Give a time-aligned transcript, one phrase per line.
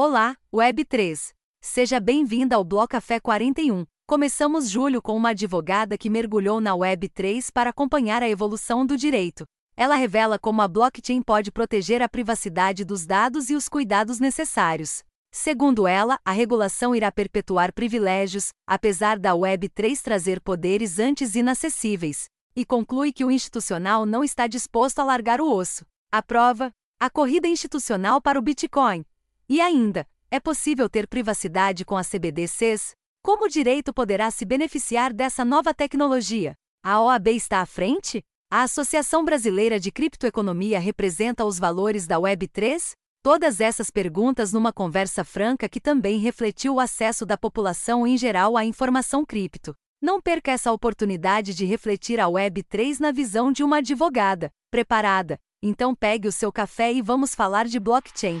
[0.00, 1.32] Olá, Web3.
[1.60, 3.84] Seja bem-vinda ao Bloco Café 41.
[4.06, 9.44] Começamos julho com uma advogada que mergulhou na Web3 para acompanhar a evolução do direito.
[9.76, 15.02] Ela revela como a blockchain pode proteger a privacidade dos dados e os cuidados necessários.
[15.32, 22.64] Segundo ela, a regulação irá perpetuar privilégios, apesar da Web3 trazer poderes antes inacessíveis, e
[22.64, 25.84] conclui que o institucional não está disposto a largar o osso.
[26.12, 26.70] A prova?
[27.00, 29.04] A corrida institucional para o Bitcoin.
[29.50, 32.92] E ainda, é possível ter privacidade com as CBDCs?
[33.22, 36.54] Como o direito poderá se beneficiar dessa nova tecnologia?
[36.84, 38.22] A OAB está à frente?
[38.50, 42.92] A Associação Brasileira de Criptoeconomia representa os valores da Web3?
[43.22, 48.54] Todas essas perguntas numa conversa franca que também refletiu o acesso da população em geral
[48.54, 49.74] à informação cripto.
[50.00, 55.38] Não perca essa oportunidade de refletir a Web3 na visão de uma advogada, preparada.
[55.62, 58.40] Então pegue o seu café e vamos falar de blockchain.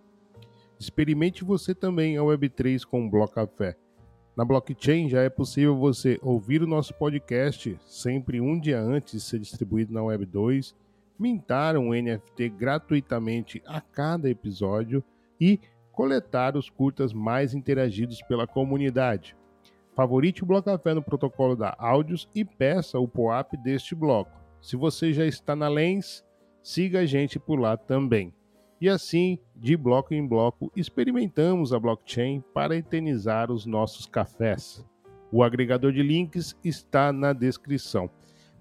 [0.81, 3.75] Experimente você também a Web3 com o Bloco Café.
[4.35, 9.19] Na blockchain já é possível você ouvir o nosso podcast sempre um dia antes de
[9.19, 10.75] ser distribuído na Web 2,
[11.19, 15.03] mintar um NFT gratuitamente a cada episódio
[15.39, 15.59] e
[15.91, 19.35] coletar os curtas mais interagidos pela comunidade.
[19.95, 24.31] Favorite o Bloco Café no protocolo da Áudios e peça o POAP deste bloco.
[24.59, 26.25] Se você já está na Lens,
[26.63, 28.33] siga a gente por lá também.
[28.81, 34.83] E assim, de bloco em bloco, experimentamos a blockchain para eternizar os nossos cafés.
[35.31, 38.09] O agregador de links está na descrição.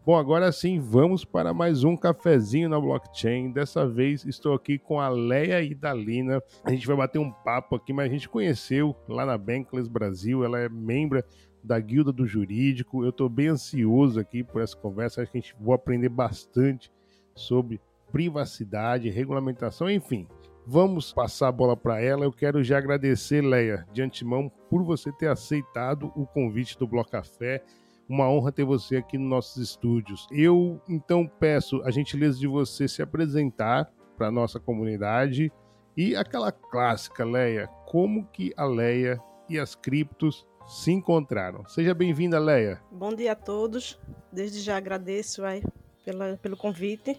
[0.04, 3.50] Bom, agora sim, vamos para mais um cafezinho na blockchain.
[3.50, 6.42] Dessa vez estou aqui com a Leia Idalina.
[6.64, 10.44] A gente vai bater um papo aqui, mas a gente conheceu lá na Bankless Brasil.
[10.44, 11.25] Ela é membro
[11.64, 13.04] da Guilda do Jurídico.
[13.04, 15.22] Eu estou bem ansioso aqui por essa conversa.
[15.22, 16.92] Acho que a gente vai aprender bastante
[17.34, 17.81] sobre
[18.12, 20.26] privacidade, regulamentação, enfim.
[20.66, 22.25] Vamos passar a bola para ela.
[22.25, 27.10] Eu quero já agradecer, Leia, de antemão, por você ter aceitado o convite do Bloco
[27.10, 27.65] Café.
[28.09, 30.26] Uma honra ter você aqui nos nossos estúdios.
[30.31, 35.50] Eu, então, peço a gentileza de você se apresentar para a nossa comunidade
[35.97, 41.66] e aquela clássica, Leia, como que a Leia e as criptos se encontraram.
[41.66, 42.81] Seja bem-vinda, Leia.
[42.93, 43.99] Bom dia a todos.
[44.32, 45.62] Desde já agradeço aí,
[46.04, 47.19] pela, pelo convite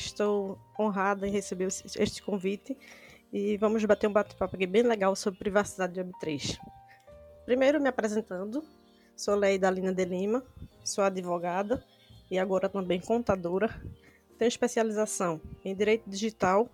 [0.00, 2.76] Estou honrada em receber este convite
[3.30, 6.58] e vamos bater um bate-papo aqui bem legal sobre privacidade de Web3.
[7.44, 8.64] Primeiro, me apresentando,
[9.14, 10.42] sou Leida Lina de Lima,
[10.82, 11.84] sou advogada
[12.30, 13.68] e agora também contadora.
[14.38, 16.66] Tenho especialização em Direito Digital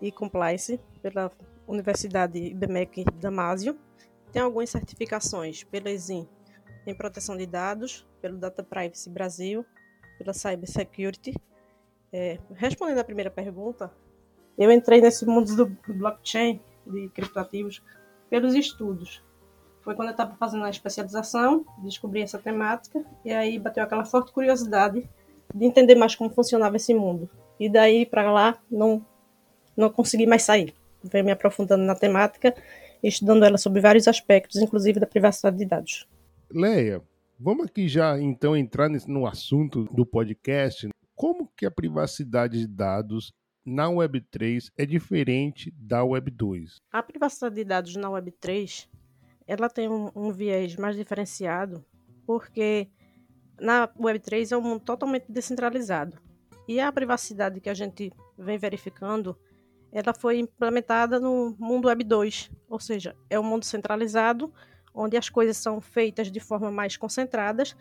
[0.00, 1.32] e Compliance pela
[1.66, 3.76] Universidade IBMEC Damásio.
[4.32, 6.26] Tenho algumas certificações pela ESIM
[6.86, 9.66] em Proteção de Dados, pelo Data Privacy Brasil,
[10.18, 11.34] pela Cyber Security
[12.12, 13.90] é, respondendo à primeira pergunta,
[14.58, 17.82] eu entrei nesse mundo do blockchain, de criptoativos,
[18.28, 19.22] pelos estudos.
[19.82, 24.32] Foi quando eu estava fazendo a especialização, descobri essa temática, e aí bateu aquela forte
[24.32, 25.08] curiosidade
[25.54, 27.28] de entender mais como funcionava esse mundo.
[27.58, 29.04] E daí para lá, não,
[29.76, 30.74] não consegui mais sair.
[31.02, 32.54] Venho me aprofundando na temática
[33.02, 36.06] estudando ela sobre vários aspectos, inclusive da privacidade de dados.
[36.50, 37.02] Leia,
[37.38, 40.88] vamos aqui já então entrar nesse, no assunto do podcast.
[41.20, 43.30] Como que a privacidade de dados
[43.62, 46.76] na Web3 é diferente da Web2?
[46.90, 48.88] A privacidade de dados na Web3
[49.46, 51.84] ela tem um, um viés mais diferenciado,
[52.24, 52.88] porque
[53.60, 56.16] na Web3 é um mundo totalmente descentralizado.
[56.66, 59.36] E a privacidade que a gente vem verificando,
[59.92, 64.50] ela foi implementada no mundo Web 2, ou seja, é um mundo centralizado,
[64.94, 67.76] onde as coisas são feitas de forma mais concentradas.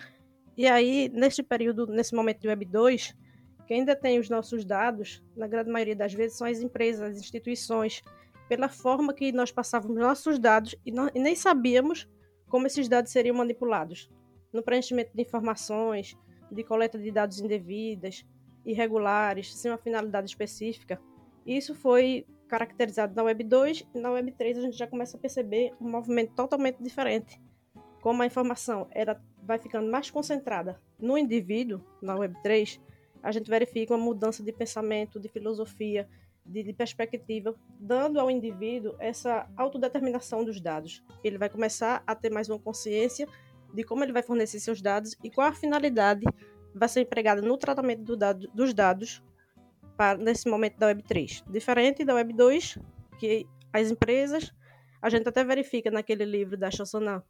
[0.58, 3.16] E aí, neste período, nesse momento de Web 2,
[3.70, 8.02] quem detém os nossos dados, na grande maioria das vezes, são as empresas, as instituições,
[8.48, 12.10] pela forma que nós passávamos nossos dados e, não, e nem sabíamos
[12.48, 14.10] como esses dados seriam manipulados.
[14.52, 16.18] No preenchimento de informações,
[16.52, 18.26] de coleta de dados indevidas,
[18.66, 21.00] irregulares, sem uma finalidade específica.
[21.46, 25.20] Isso foi caracterizado na Web 2 e na Web 3 a gente já começa a
[25.20, 27.40] perceber um movimento totalmente diferente.
[28.02, 32.80] Como a informação era vai ficando mais concentrada no indivíduo, na Web3,
[33.22, 36.08] a gente verifica uma mudança de pensamento, de filosofia,
[36.46, 41.04] de, de, perspectiva, dando ao indivíduo essa autodeterminação dos dados.
[41.24, 43.28] Ele vai começar a ter mais uma consciência
[43.74, 46.26] de como ele vai fornecer seus dados e qual a finalidade
[46.74, 49.22] vai ser empregada no tratamento do dado, dos dados
[49.96, 51.44] para, nesse momento da Web3.
[51.52, 52.82] Diferente da Web2,
[53.20, 54.52] que as empresas,
[55.02, 57.22] a gente até verifica naquele livro da Chansonã,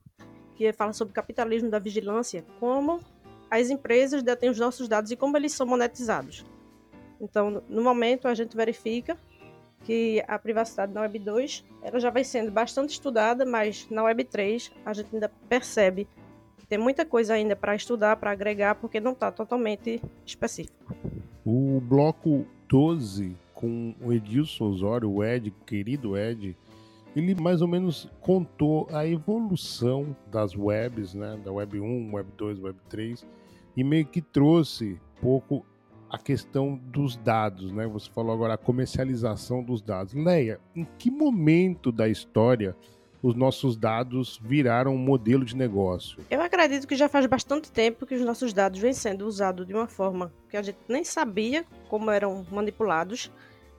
[0.56, 3.00] que fala sobre capitalismo da vigilância, como
[3.50, 6.46] as empresas detêm os nossos dados e como eles são monetizados.
[7.20, 9.18] Então, no momento, a gente verifica
[9.84, 14.26] que a privacidade na Web 2 ela já vai sendo bastante estudada, mas na Web
[14.26, 16.08] 3 a gente ainda percebe
[16.58, 20.96] que tem muita coisa ainda para estudar, para agregar, porque não está totalmente específico.
[21.46, 26.56] O bloco 12 com o Edilson Osório, o Ed, querido Ed,
[27.16, 32.60] ele mais ou menos contou a evolução das webs, né, da Web 1, Web 2,
[32.60, 33.26] Web 3,
[33.80, 35.66] e meio que trouxe pouco
[36.10, 37.88] a questão dos dados, né?
[37.88, 40.14] Você falou agora a comercialização dos dados.
[40.14, 42.76] Leia, em que momento da história
[43.24, 46.22] os nossos dados viraram um modelo de negócio?
[46.30, 49.74] Eu acredito que já faz bastante tempo que os nossos dados vêm sendo usados de
[49.74, 53.32] uma forma que a gente nem sabia como eram manipulados.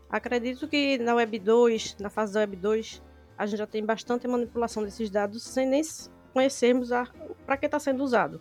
[0.08, 3.02] Acredito que na Web 2, na fase da Web 2,
[3.36, 5.82] a gente já tem bastante manipulação desses dados sem nem
[6.32, 6.88] conhecermos
[7.44, 8.40] para que está sendo usado.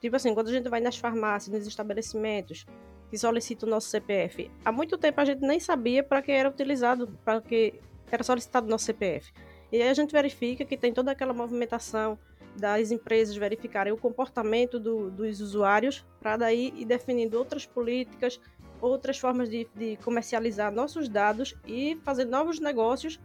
[0.00, 2.66] Tipo assim, quando a gente vai nas farmácias, nos estabelecimentos,
[3.08, 4.50] que solicita o nosso CPF.
[4.64, 7.74] Há muito tempo a gente nem sabia para que era utilizado, para que
[8.10, 9.32] era solicitado o nosso CPF.
[9.70, 12.18] E aí a gente verifica que tem toda aquela movimentação
[12.56, 18.40] das empresas verificarem o comportamento do, dos usuários para daí ir definindo outras políticas,
[18.80, 23.20] outras formas de, de, comercializar nossos dados e fazer novos negócios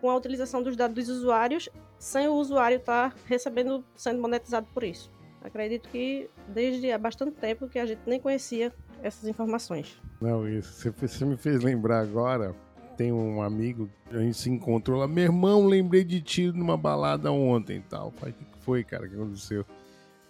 [0.00, 1.68] com a utilização dos dados dos usuários
[1.98, 5.10] sem o usuário estar tá recebendo, sendo monetizado por isso.
[5.42, 8.72] Acredito que desde há bastante tempo que a gente nem conhecia
[9.02, 10.00] essas informações.
[10.20, 10.92] Não, isso.
[11.00, 12.54] Você me fez lembrar agora.
[12.96, 15.08] Tem um amigo, a gente se encontrou lá.
[15.08, 18.10] Meu irmão, lembrei de ti numa balada ontem e tal.
[18.10, 19.06] Falei, o que foi, cara?
[19.06, 19.64] O que aconteceu?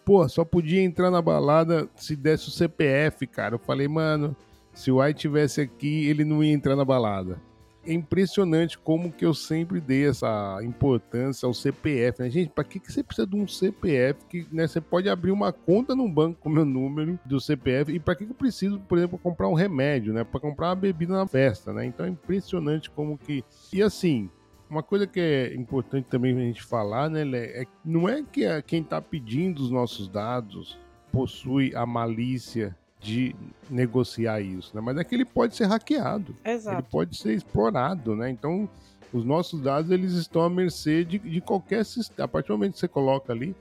[0.04, 3.56] Pô, só podia entrar na balada se desse o CPF, cara.
[3.56, 4.36] Eu falei, mano,
[4.72, 7.49] se o Ai tivesse aqui, ele não ia entrar na balada
[7.84, 12.30] é impressionante como que eu sempre dei essa importância ao CPF, né?
[12.30, 15.52] Gente, para que, que você precisa de um CPF que né, você pode abrir uma
[15.52, 18.78] conta no banco com o meu número do CPF e para que, que eu preciso,
[18.80, 20.24] por exemplo, comprar um remédio, né?
[20.24, 21.86] Para comprar uma bebida na festa, né?
[21.86, 23.42] Então é impressionante como que
[23.72, 24.28] e assim
[24.68, 28.42] uma coisa que é importante também a gente falar, né, Lé, é não é que
[28.62, 30.78] quem está pedindo os nossos dados
[31.10, 33.34] possui a malícia de
[33.68, 34.80] negociar isso, né?
[34.80, 36.36] Mas é que ele pode ser hackeado.
[36.44, 36.76] Exato.
[36.76, 38.30] Ele pode ser explorado, né?
[38.30, 38.68] Então,
[39.12, 42.24] os nossos dados eles estão à mercê de, de qualquer sistema.
[42.24, 43.56] A partir do momento que você coloca ali,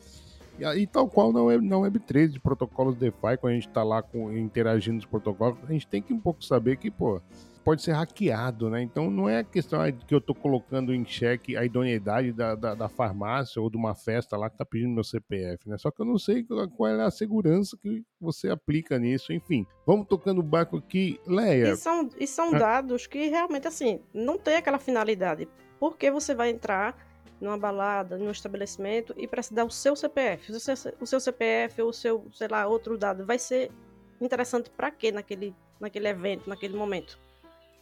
[0.59, 3.83] e, e tal qual na Web, na Web3, de protocolos DeFi, quando a gente está
[3.83, 7.21] lá com, interagindo nos protocolos, a gente tem que um pouco saber que, pô,
[7.63, 8.81] pode ser hackeado, né?
[8.81, 12.75] Então não é a questão que eu estou colocando em xeque a idoneidade da, da,
[12.75, 15.77] da, farmácia ou de uma festa lá que está pedindo meu CPF, né?
[15.77, 19.65] Só que eu não sei qual é a segurança que você aplica nisso, enfim.
[19.85, 21.71] Vamos tocando o barco aqui, Leia.
[21.71, 22.59] E são, e são ah.
[22.59, 25.47] dados que realmente, assim, não tem aquela finalidade.
[25.79, 26.97] Por que você vai entrar
[27.39, 30.51] numa balada, num estabelecimento e para se dar o seu CPF?
[30.51, 33.71] O seu, o seu CPF ou o seu, sei lá, outro dado vai ser
[34.19, 37.19] interessante para quê naquele, naquele evento, naquele momento?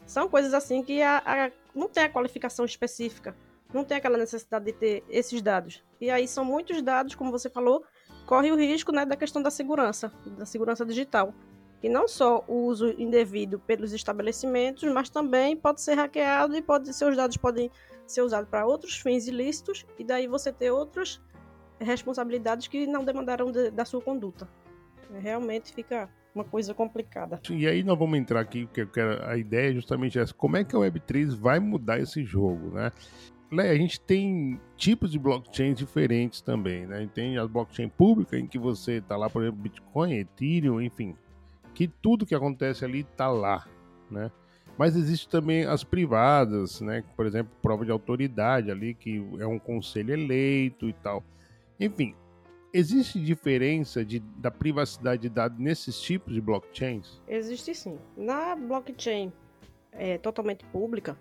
[0.08, 3.36] São coisas assim que a, a, não tem a qualificação específica,
[3.74, 5.84] não tem aquela necessidade de ter esses dados.
[6.00, 7.84] E aí são muitos dados, como você falou,
[8.26, 11.34] corre o risco né, da questão da segurança, da segurança digital.
[11.84, 16.92] E não só o uso indevido pelos estabelecimentos, mas também pode ser hackeado e pode,
[16.94, 17.70] seus dados podem
[18.08, 21.22] ser usados para outros fins ilícitos, e daí você ter outras
[21.78, 24.48] responsabilidades que não demandaram de, da sua conduta.
[25.20, 27.40] Realmente fica uma coisa complicada.
[27.50, 30.34] E aí nós vamos entrar aqui, porque a ideia é justamente essa.
[30.34, 32.92] Como é que a Web3 vai mudar esse jogo, né?
[33.50, 37.10] A gente tem tipos de blockchains diferentes também, né?
[37.14, 41.16] Tem a blockchain pública, em que você tá lá, por exemplo, Bitcoin, Ethereum, enfim,
[41.74, 43.66] que tudo que acontece ali tá lá,
[44.12, 44.30] né?
[44.78, 47.04] Mas existe também as privadas, né?
[47.16, 51.24] Por exemplo, prova de autoridade ali, que é um conselho eleito e tal.
[51.80, 52.14] Enfim,
[52.78, 57.20] Existe diferença de, da privacidade de dados nesses tipos de blockchains?
[57.28, 57.98] Existe sim.
[58.16, 59.34] Na blockchain
[59.94, 61.18] é, totalmente pública,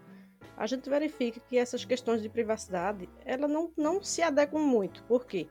[0.55, 5.03] a gente verifica que essas questões de privacidade ela não, não se adequam muito.
[5.05, 5.49] Por quê?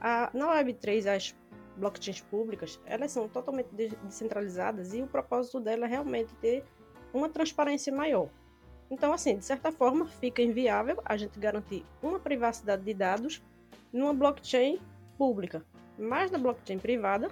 [0.00, 1.36] A, na Web3, as
[1.76, 3.68] blockchains públicas, elas são totalmente
[4.02, 6.64] descentralizadas e o propósito dela é realmente ter
[7.12, 8.28] uma transparência maior.
[8.90, 13.40] Então, assim, de certa forma, fica inviável a gente garantir uma privacidade de dados
[13.92, 14.80] numa blockchain
[15.16, 15.64] pública.
[15.98, 17.28] Mas na blockchain privada,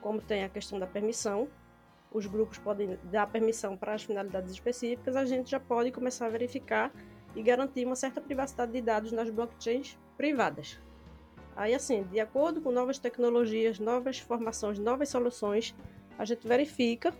[0.00, 1.48] como tem a questão da permissão,
[2.12, 6.30] os grupos podem dar permissão para as finalidades específicas, a gente já pode começar a
[6.30, 6.92] verificar
[7.36, 10.80] e garantir uma certa privacidade de dados nas blockchains privadas.
[11.54, 15.74] Aí, assim, de acordo com novas tecnologias, novas formações, novas soluções,
[16.18, 17.12] a gente verifica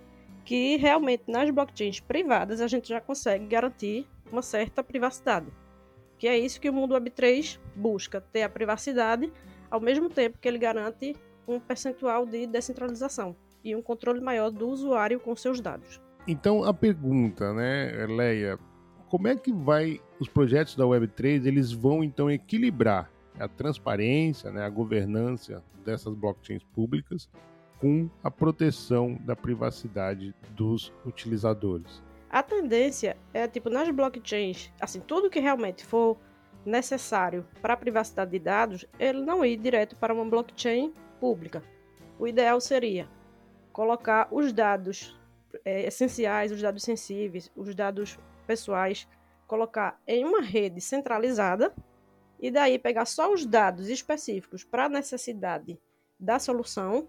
[0.44, 5.46] que realmente nas blockchains privadas a gente já consegue garantir uma certa privacidade.
[6.18, 9.32] Que é isso que o mundo Web3 busca, ter a privacidade,
[9.70, 11.14] ao mesmo tempo que ele garante
[11.46, 16.00] um percentual de descentralização e um controle maior do usuário com seus dados.
[16.26, 18.58] Então a pergunta, né, Leia,
[19.08, 24.64] como é que vai os projetos da Web3, eles vão então equilibrar a transparência, né,
[24.64, 27.28] a governança dessas blockchains públicas
[27.78, 32.02] com a proteção da privacidade dos utilizadores?
[32.28, 36.16] A tendência é, tipo, nas blockchains, assim, tudo que realmente for
[36.64, 41.62] necessário para a privacidade de dados, ele não ir direto para uma blockchain pública.
[42.18, 43.08] O ideal seria
[43.72, 45.18] colocar os dados
[45.64, 49.08] é, essenciais, os dados sensíveis, os dados pessoais,
[49.46, 51.74] colocar em uma rede centralizada
[52.38, 55.80] e daí pegar só os dados específicos para a necessidade
[56.18, 57.08] da solução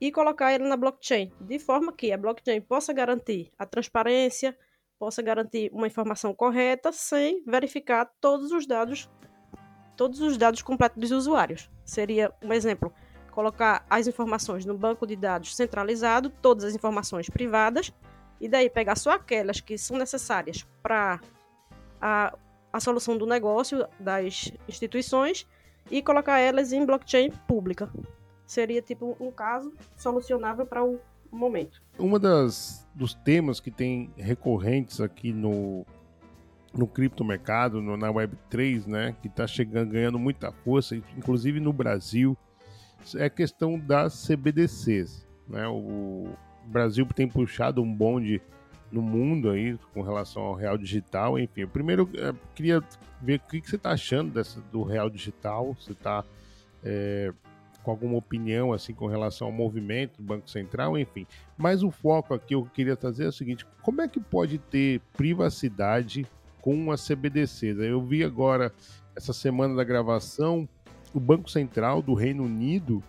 [0.00, 4.56] e colocar ele na blockchain, de forma que a blockchain possa garantir a transparência,
[5.02, 9.10] possa garantir uma informação correta sem verificar todos os dados
[9.96, 11.68] todos os dados completos dos usuários.
[11.84, 12.92] Seria um exemplo,
[13.32, 17.92] colocar as informações no banco de dados centralizado, todas as informações privadas,
[18.40, 21.20] e daí pegar só aquelas que são necessárias para
[22.00, 22.38] a,
[22.72, 25.48] a solução do negócio das instituições
[25.90, 27.90] e colocar elas em blockchain pública.
[28.46, 31.82] Seria tipo um caso solucionável para o momento.
[32.02, 35.86] Uma das dos temas que tem recorrentes aqui no
[36.74, 42.36] no criptomercado, no, na Web3, né, que está chegando ganhando muita força, inclusive no Brasil,
[43.14, 45.28] é a questão das CBDCs.
[45.46, 45.66] Né?
[45.68, 46.30] O
[46.64, 48.40] Brasil tem puxado um bonde
[48.90, 51.38] no mundo aí com relação ao real digital.
[51.38, 52.82] Enfim, primeiro eu queria
[53.20, 55.74] ver o que, você está achando dessa, do real digital.
[55.74, 56.24] Você está
[56.82, 57.32] é,
[57.82, 61.26] com alguma opinião assim com relação ao movimento do Banco Central, enfim.
[61.56, 65.00] Mas o foco aqui eu queria trazer é o seguinte: como é que pode ter
[65.16, 66.26] privacidade
[66.60, 67.78] com as CBDCs?
[67.78, 68.72] Eu vi agora
[69.16, 70.68] essa semana da gravação
[71.14, 73.02] o Banco Central do Reino Unido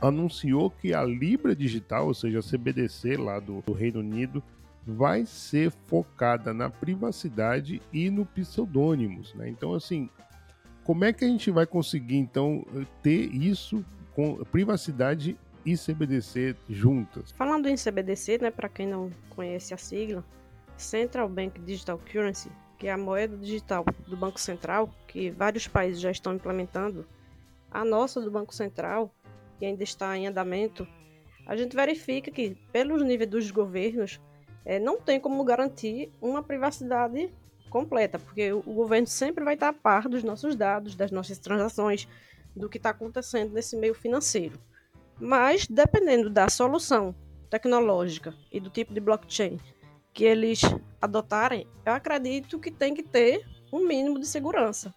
[0.00, 4.42] anunciou que a Libra Digital, ou seja, a CBDC lá do, do Reino Unido,
[4.84, 9.48] vai ser focada na privacidade e no pseudônimos, né?
[9.48, 10.10] Então, assim,
[10.84, 12.64] como é que a gente vai conseguir então
[13.02, 13.84] ter isso
[14.14, 17.32] com privacidade e CBDC juntas?
[17.32, 20.24] Falando em CBDC, né, para quem não conhece a sigla,
[20.76, 22.50] Central Bank Digital Currency
[22.82, 27.06] que é a moeda digital do Banco Central, que vários países já estão implementando,
[27.70, 29.08] a nossa do Banco Central,
[29.56, 30.84] que ainda está em andamento,
[31.46, 34.20] a gente verifica que, pelos níveis dos governos,
[34.64, 37.30] é, não tem como garantir uma privacidade
[37.72, 42.06] completa, porque o, governo sempre vai estar a par dos nossos dados, das nossas transações,
[42.54, 44.58] do que está acontecendo nesse meio financeiro.
[45.18, 47.14] Mas, dependendo da solução
[47.48, 49.58] tecnológica e do tipo de blockchain
[50.12, 50.60] que eles
[51.00, 54.94] adotarem, eu acredito que tem que ter um mínimo de segurança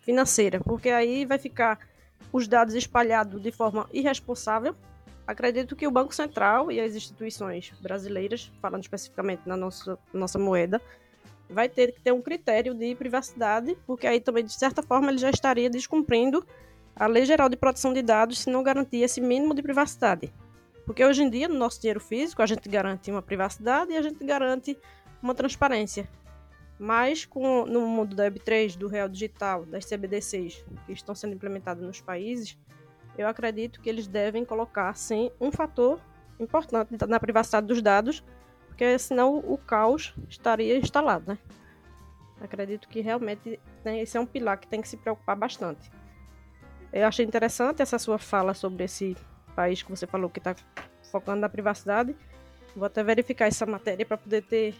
[0.00, 1.78] financeira, porque aí vai ficar
[2.32, 4.74] os dados espalhados de forma irresponsável.
[5.26, 10.80] Acredito que o Banco Central e as instituições brasileiras, falando especificamente na nossa, nossa moeda,
[11.48, 15.18] vai ter que ter um critério de privacidade, porque aí também, de certa forma, ele
[15.18, 16.44] já estaria descumprindo
[16.96, 20.32] a Lei Geral de Proteção de Dados se não garantir esse mínimo de privacidade.
[20.86, 24.02] Porque hoje em dia, no nosso dinheiro físico, a gente garante uma privacidade e a
[24.02, 24.78] gente garante
[25.22, 26.08] uma transparência.
[26.78, 31.82] Mas com, no mundo da Web3, do real digital, das CBDCs que estão sendo implementadas
[31.82, 32.58] nos países,
[33.16, 36.00] eu acredito que eles devem colocar, sim, um fator
[36.38, 38.24] importante na privacidade dos dados,
[38.74, 41.38] porque senão o caos estaria instalado, né?
[42.40, 45.88] Acredito que realmente tem, esse é um pilar que tem que se preocupar bastante.
[46.92, 49.16] Eu achei interessante essa sua fala sobre esse
[49.54, 50.56] país que você falou que está
[51.10, 52.16] focando na privacidade.
[52.74, 54.74] Vou até verificar essa matéria para poder ter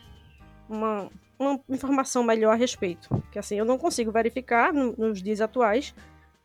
[0.68, 1.08] uma,
[1.38, 3.08] uma informação melhor a respeito.
[3.30, 5.94] Que assim, eu não consigo verificar no, nos dias atuais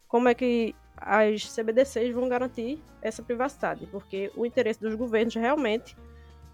[0.07, 5.95] como é que as CBDCs vão garantir essa privacidade, porque o interesse dos governos realmente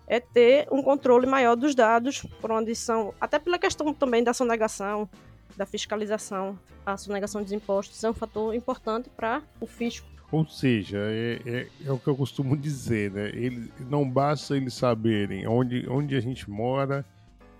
[0.07, 4.33] é ter um controle maior dos dados, por onde são, até pela questão também da
[4.33, 5.09] sonegação,
[5.57, 10.97] da fiscalização, a sonegação dos impostos é um fator importante para o fisco ou seja,
[10.97, 13.29] é, é, é, o que eu costumo dizer, né?
[13.29, 17.05] Ele, não basta eles saberem onde, onde a gente mora,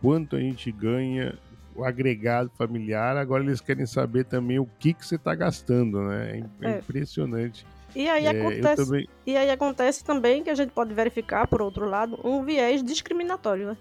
[0.02, 1.38] quanto a gente ganha,
[1.76, 6.44] o agregado familiar, agora eles querem saber também o que, que você está gastando, né?
[6.62, 7.66] É, é, é, impressionante.
[7.96, 9.08] E aí, é, acontece, também...
[9.26, 13.68] e aí acontece também que a gente pode verificar, por outro lado, um viés discriminatório,
[13.68, 13.78] né?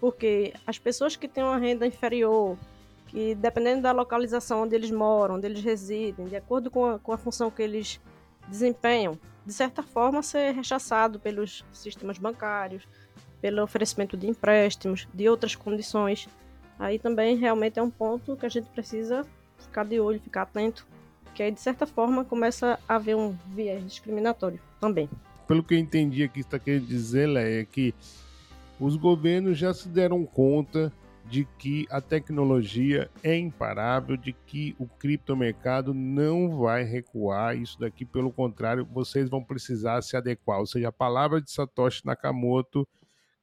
[0.00, 2.58] Porque as pessoas que têm uma renda inferior,
[3.06, 7.12] que dependendo da localização onde eles moram, onde eles residem, de acordo com a, com
[7.12, 8.00] a função que eles
[8.48, 12.86] desempenham, de certa forma ser rechaçado pelos sistemas bancários,
[13.40, 16.28] pelo oferecimento de empréstimos, de outras condições.
[16.78, 19.24] Aí também realmente é um ponto que a gente precisa
[19.56, 20.86] ficar de olho, ficar atento
[21.36, 25.08] que aí de certa forma começa a haver um viés discriminatório também.
[25.46, 27.94] Pelo que eu entendi aqui, está querendo dizer, Lé, é que
[28.80, 30.90] os governos já se deram conta
[31.26, 37.54] de que a tecnologia é imparável, de que o criptomercado não vai recuar.
[37.54, 40.60] Isso daqui, pelo contrário, vocês vão precisar se adequar.
[40.60, 42.88] Ou seja, a palavra de Satoshi Nakamoto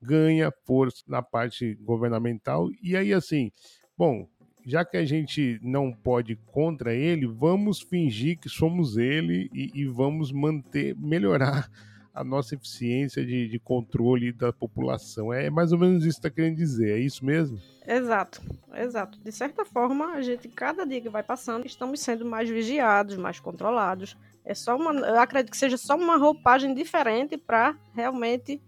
[0.02, 2.70] ganha força na parte governamental.
[2.82, 3.52] E aí, assim,
[3.96, 4.28] bom,
[4.66, 9.86] já que a gente não pode contra ele, vamos fingir que somos ele e, e
[9.86, 11.70] vamos manter, melhorar
[12.14, 15.34] a nossa eficiência de, de, controle da população.
[15.34, 17.60] É mais ou menos isso que está querendo dizer, é isso mesmo?
[17.88, 18.40] Exato,
[18.76, 19.20] exato.
[19.20, 23.40] De certa forma, a gente, cada dia que vai passando, estamos sendo mais vigiados, mais
[23.40, 24.16] controlados.
[24.46, 28.62] É só uma, eu acredito que seja só uma roupagem diferente para realmente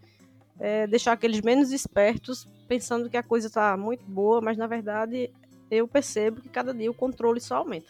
[0.59, 5.29] é, deixar aqueles menos espertos pensando que a coisa está muito boa, mas na verdade
[5.75, 7.89] eu percebo que cada dia o controle só aumenta.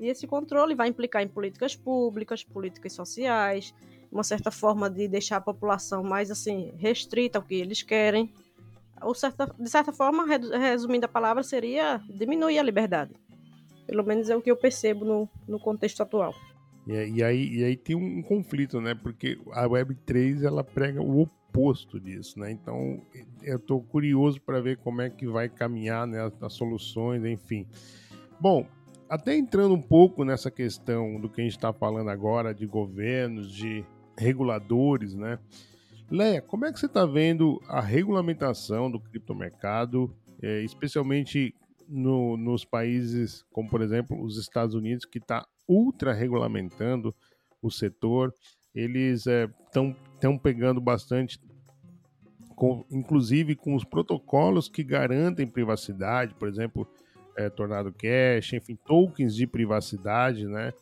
[0.00, 3.74] E esse controle vai implicar em políticas públicas, políticas sociais,
[4.10, 8.32] uma certa forma de deixar a população mais assim restrita ao que eles querem.
[9.00, 13.12] Ou certa, de certa forma, resumindo a palavra, seria diminuir a liberdade.
[13.86, 16.34] Pelo menos é o que eu percebo no, no contexto atual.
[16.86, 18.94] E, aí, e aí tem um conflito, né?
[18.94, 21.41] Porque a Web3 ela prega o oposto
[22.00, 22.50] disso, né?
[22.50, 23.02] Então
[23.42, 27.66] eu estou curioso para ver como é que vai caminhar né, as, as, soluções, enfim.
[28.40, 28.66] Bom,
[29.08, 33.52] até entrando um pouco nessa questão do que a gente está falando agora de governos,
[33.52, 33.84] de
[34.16, 35.38] reguladores, né?
[36.10, 41.54] Leia, como é que você está vendo a regulamentação do criptomercado, é, especialmente
[41.88, 47.14] no, nos países como, por exemplo, os Estados Unidos, que está ultra regulamentando
[47.62, 48.34] o setor?
[48.74, 51.40] Eles estão é, estão pegando bastante,
[52.54, 56.86] com, inclusive com os protocolos que garantem privacidade, por exemplo,
[57.36, 60.72] é, Tornado Cash, enfim, tokens de privacidade, né?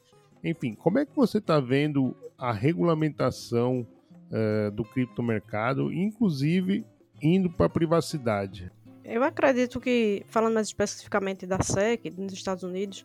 [0.45, 3.87] Enfim, como é que você está vendo a regulamentação
[4.31, 6.85] é, do criptomercado, inclusive
[7.23, 8.71] indo para a privacidade?
[9.03, 13.05] Eu acredito que, falando mais especificamente da SEC nos Estados Unidos,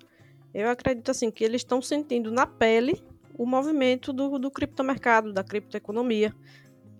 [0.53, 3.01] eu acredito assim que eles estão sentindo na pele
[3.37, 6.33] o movimento do, do criptomercado, da criptoeconomia.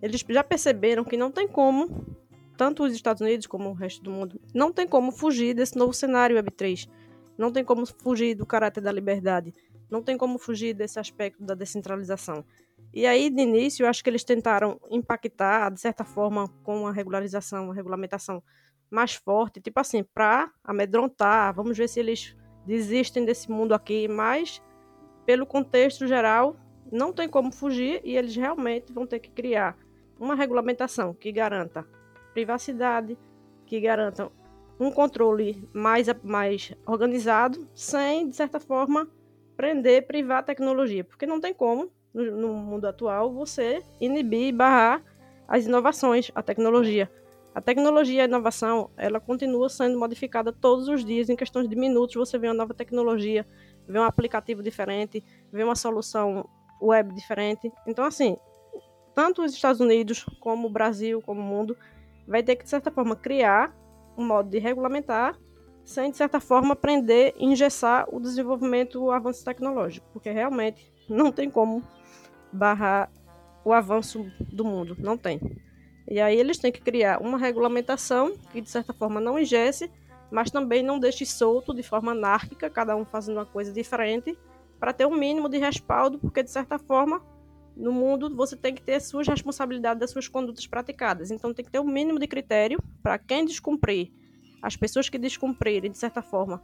[0.02, 2.16] Eles já perceberam que não tem como,
[2.56, 5.92] tanto os Estados Unidos como o resto do mundo, não tem como fugir desse novo
[5.92, 6.88] cenário Web3.
[7.36, 9.52] Não tem como fugir do caráter da liberdade.
[9.90, 12.44] Não tem como fugir desse aspecto da descentralização.
[12.92, 16.92] E aí, de início, eu acho que eles tentaram impactar, de certa forma, com uma
[16.92, 18.42] regularização, uma regulamentação
[18.90, 24.62] mais forte, tipo assim, para amedrontar, vamos ver se eles desistem desse mundo aqui, mas
[25.26, 26.56] pelo contexto geral,
[26.90, 29.76] não tem como fugir e eles realmente vão ter que criar
[30.18, 31.84] uma regulamentação que garanta
[32.32, 33.18] privacidade,
[33.66, 34.30] que garanta
[34.78, 39.08] um controle mais, mais organizado, sem, de certa forma,
[39.56, 41.02] prender, privar a tecnologia.
[41.02, 45.02] Porque não tem como, no, no mundo atual, você inibir e barrar
[45.48, 47.10] as inovações, a tecnologia.
[47.54, 51.74] A tecnologia e a inovação, ela continua sendo modificada todos os dias, em questões de
[51.74, 53.46] minutos você vê uma nova tecnologia,
[53.88, 55.22] vê um aplicativo diferente,
[55.52, 56.48] vê uma solução
[56.80, 57.72] web diferente.
[57.86, 58.36] Então, assim,
[59.14, 61.76] tanto os Estados Unidos, como o Brasil, como o mundo,
[62.26, 63.74] vai ter que, de certa forma, criar
[64.16, 65.38] um modo de regulamentar,
[65.84, 71.30] sem, de certa forma, prender e engessar o desenvolvimento, o avanço tecnológico, porque realmente não
[71.30, 71.82] tem como
[72.52, 73.10] barrar
[73.64, 75.40] o avanço do mundo, não tem.
[76.08, 79.90] E aí eles têm que criar uma regulamentação que, de certa forma, não engesse
[80.30, 84.36] mas também não deixe solto de forma anárquica, cada um fazendo uma coisa diferente,
[84.78, 87.22] para ter um mínimo de respaldo, porque de certa forma
[87.76, 91.30] no mundo você tem que ter suas responsabilidades das suas condutas praticadas.
[91.30, 94.10] Então tem que ter um mínimo de critério para quem descumprir,
[94.62, 96.62] as pessoas que descumprirem, de certa forma,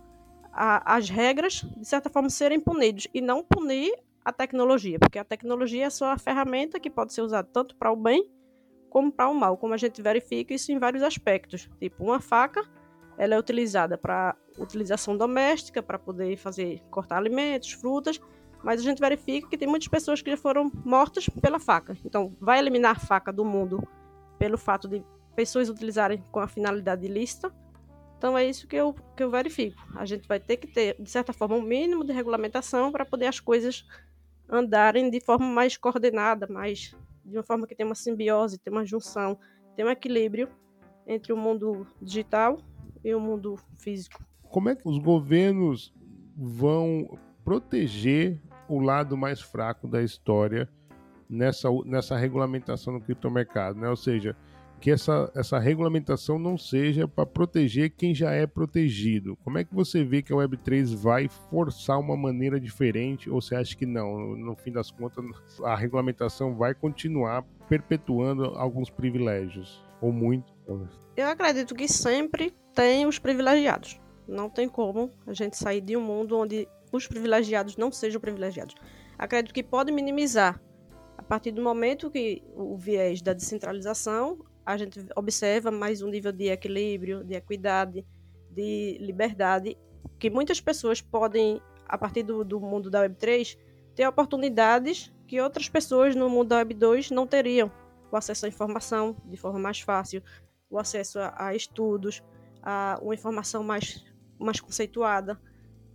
[0.53, 3.93] a, as regras, de certa forma, serem punidos e não punir
[4.25, 7.91] a tecnologia, porque a tecnologia é só a ferramenta que pode ser usada tanto para
[7.91, 8.31] o bem
[8.89, 11.69] como para o mal, como a gente verifica isso em vários aspectos.
[11.81, 12.63] Tipo, uma faca
[13.23, 18.21] ela é utilizada para utilização doméstica, para poder fazer cortar alimentos, frutas,
[18.65, 21.97] mas a gente verifica que tem muitas pessoas que já foram mortas pela faca.
[22.05, 23.81] Então, vai eliminar a faca do mundo
[24.41, 25.05] pelo fato de
[25.37, 27.55] pessoas utilizarem com a finalidade ilícita.
[28.19, 29.81] Então, é isso que eu, que eu verifico.
[29.95, 33.27] A gente vai ter que ter, de certa forma, um mínimo de regulamentação para poder
[33.27, 33.87] as coisas
[34.51, 36.93] andarem de forma mais coordenada, mais
[37.25, 39.39] de uma forma que tem uma simbiose, tem uma junção,
[39.77, 40.49] tem um equilíbrio
[41.07, 42.59] entre o mundo digital
[43.05, 44.25] e o mundo físico.
[44.43, 45.93] Como é que os governos
[46.37, 50.69] vão proteger o lado mais fraco da história
[51.29, 53.89] nessa, nessa regulamentação no criptomercado, né?
[53.89, 54.37] Ou seja,
[54.83, 59.37] que essa, essa regulamentação não seja para proteger quem já é protegido.
[59.45, 63.55] Como é que você vê que a Web3 vai forçar uma maneira diferente ou você
[63.55, 64.37] acha que não?
[64.37, 65.25] No fim das contas,
[65.63, 70.53] a regulamentação vai continuar perpetuando alguns privilégios ou muito?
[71.17, 74.01] Eu acredito que sempre tem os privilegiados.
[74.27, 78.75] Não tem como a gente sair de um mundo onde os privilegiados não sejam privilegiados.
[79.19, 80.61] Acredito que pode minimizar
[81.17, 86.33] a partir do momento que o viés da descentralização a gente observa mais um nível
[86.33, 88.07] de equilíbrio, de equidade,
[88.51, 89.77] de liberdade,
[90.19, 93.59] que muitas pessoas podem, a partir do, do mundo da Web3,
[93.95, 97.71] ter oportunidades que outras pessoas no mundo da Web2 não teriam.
[98.11, 100.23] O acesso à informação de forma mais fácil,
[100.71, 102.23] o acesso a, a estudos,
[102.63, 104.05] a uma informação mais,
[104.39, 105.41] mais conceituada.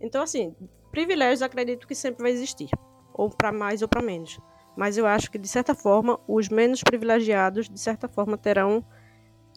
[0.00, 0.54] Então, assim,
[0.90, 2.68] privilégios acredito que sempre vai existir,
[3.12, 4.38] ou para mais ou para menos
[4.78, 8.86] mas eu acho que, de certa forma, os menos privilegiados, de certa forma, terão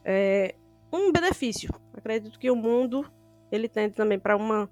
[0.04, 0.56] é,
[0.91, 1.69] um benefício.
[1.93, 3.08] Acredito que o mundo
[3.52, 4.67] ele tende também para uma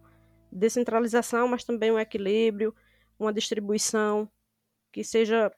[0.52, 2.74] descentralização, mas também um equilíbrio,
[3.20, 4.28] uma distribuição
[4.92, 5.52] que seja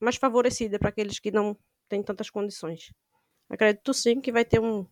[0.00, 1.54] mais favorecida para aqueles que não
[1.86, 2.90] têm tantas condições.
[3.50, 4.86] Acredito sim que vai ter um,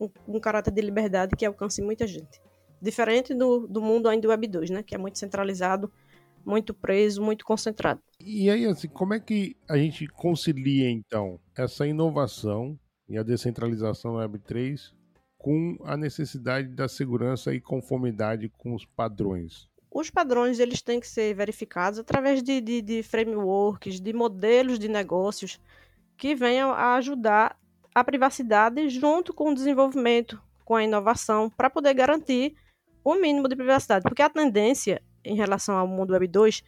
[0.00, 2.40] um, um caráter de liberdade que alcance muita gente.
[2.80, 5.90] Diferente do, do mundo ainda do Web 2, né, que é muito centralizado,
[6.44, 8.00] muito preso, muito concentrado.
[8.20, 12.78] E aí, assim, como é que a gente concilia, então, essa inovação
[13.08, 14.92] e a descentralização da Web3
[15.38, 19.68] com a necessidade da segurança e conformidade com os padrões?
[19.90, 24.88] Os padrões eles têm que ser verificados através de, de, de frameworks, de modelos de
[24.88, 25.60] negócios
[26.16, 27.58] que venham a ajudar
[27.94, 32.56] a privacidade junto com o desenvolvimento, com a inovação, para poder garantir
[33.04, 34.02] o mínimo de privacidade.
[34.02, 36.62] Porque a tendência em relação ao mundo Web 2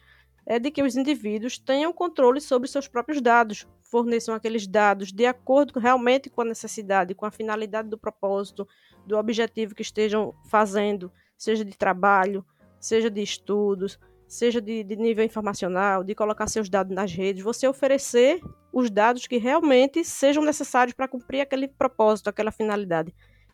[0.45, 5.25] é de que os indivíduos tenham controle sobre seus próprios dados, forneçam aqueles dados de
[5.25, 8.67] acordo realmente com a necessidade, com a finalidade do propósito,
[9.05, 12.45] do objetivo que estejam fazendo, seja de trabalho,
[12.79, 17.67] seja de estudos, seja de, de nível informacional, de colocar seus dados nas redes, você
[17.67, 18.41] oferecer
[18.73, 23.13] os dados que realmente sejam necessários para cumprir aquele propósito, aquela finalidade.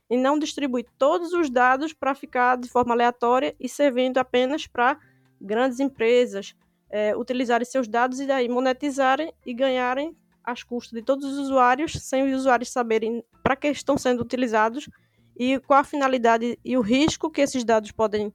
[0.09, 4.97] E não distribui todos os dados para ficar de forma aleatória e servindo apenas para
[5.39, 6.55] grandes empresas
[6.89, 11.93] é, utilizarem seus dados e daí monetizarem e ganharem as custas de todos os usuários,
[11.93, 14.89] sem os usuários saberem para que estão sendo utilizados
[15.37, 18.33] e qual a finalidade e o risco que esses dados podem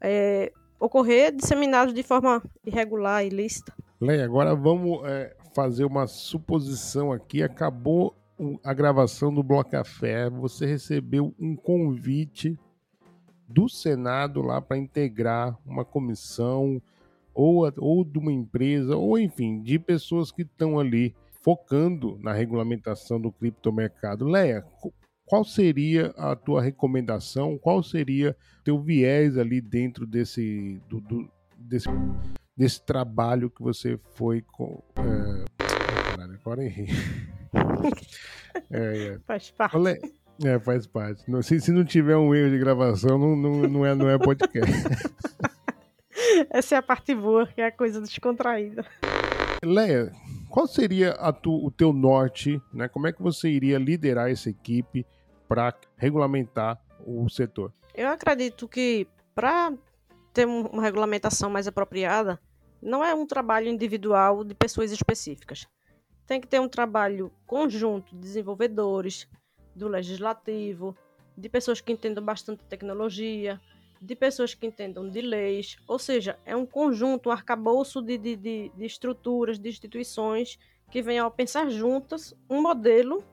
[0.00, 3.72] é, ocorrer disseminados de forma irregular, ilícita.
[4.00, 7.40] Leia, agora vamos é, fazer uma suposição aqui.
[7.40, 8.16] Acabou
[8.64, 12.58] a gravação do Bloco Café, você recebeu um convite
[13.46, 16.82] do Senado lá para integrar uma comissão
[17.32, 23.20] ou, ou de uma empresa, ou enfim, de pessoas que estão ali focando na regulamentação
[23.20, 24.24] do criptomercado.
[24.24, 24.64] Leia,
[25.24, 27.58] qual seria a tua recomendação?
[27.58, 31.88] Qual seria teu viés ali dentro desse, do, do, desse,
[32.56, 34.82] desse trabalho que você foi com.
[34.96, 35.44] É...
[36.10, 36.88] Caralho, agora errei.
[38.70, 39.18] é, é.
[39.26, 39.76] Faz parte.
[40.44, 41.24] É, faz parte.
[41.42, 44.72] Se, se não tiver um erro de gravação, não, não, não, é, não é podcast.
[46.50, 48.84] Essa é a parte boa, que é a coisa descontraída.
[49.64, 50.12] Leia,
[50.52, 52.88] qual seria tu, o teu norte, né?
[52.88, 55.06] Como é que você iria liderar essa equipe
[55.48, 57.72] para regulamentar o setor?
[57.94, 59.72] Eu acredito que para
[60.32, 62.38] ter uma regulamentação mais apropriada,
[62.80, 65.66] não é um trabalho individual de pessoas específicas
[66.26, 69.28] tem que ter um trabalho conjunto de desenvolvedores,
[69.74, 70.96] do legislativo,
[71.36, 73.60] de pessoas que entendam bastante tecnologia,
[74.02, 78.34] de pessoas que entendam de leis, ou seja, é um conjunto, um arcabouço de, de,
[78.34, 80.58] de, de estruturas, de instituições
[80.90, 83.24] que venham a pensar juntas um modelo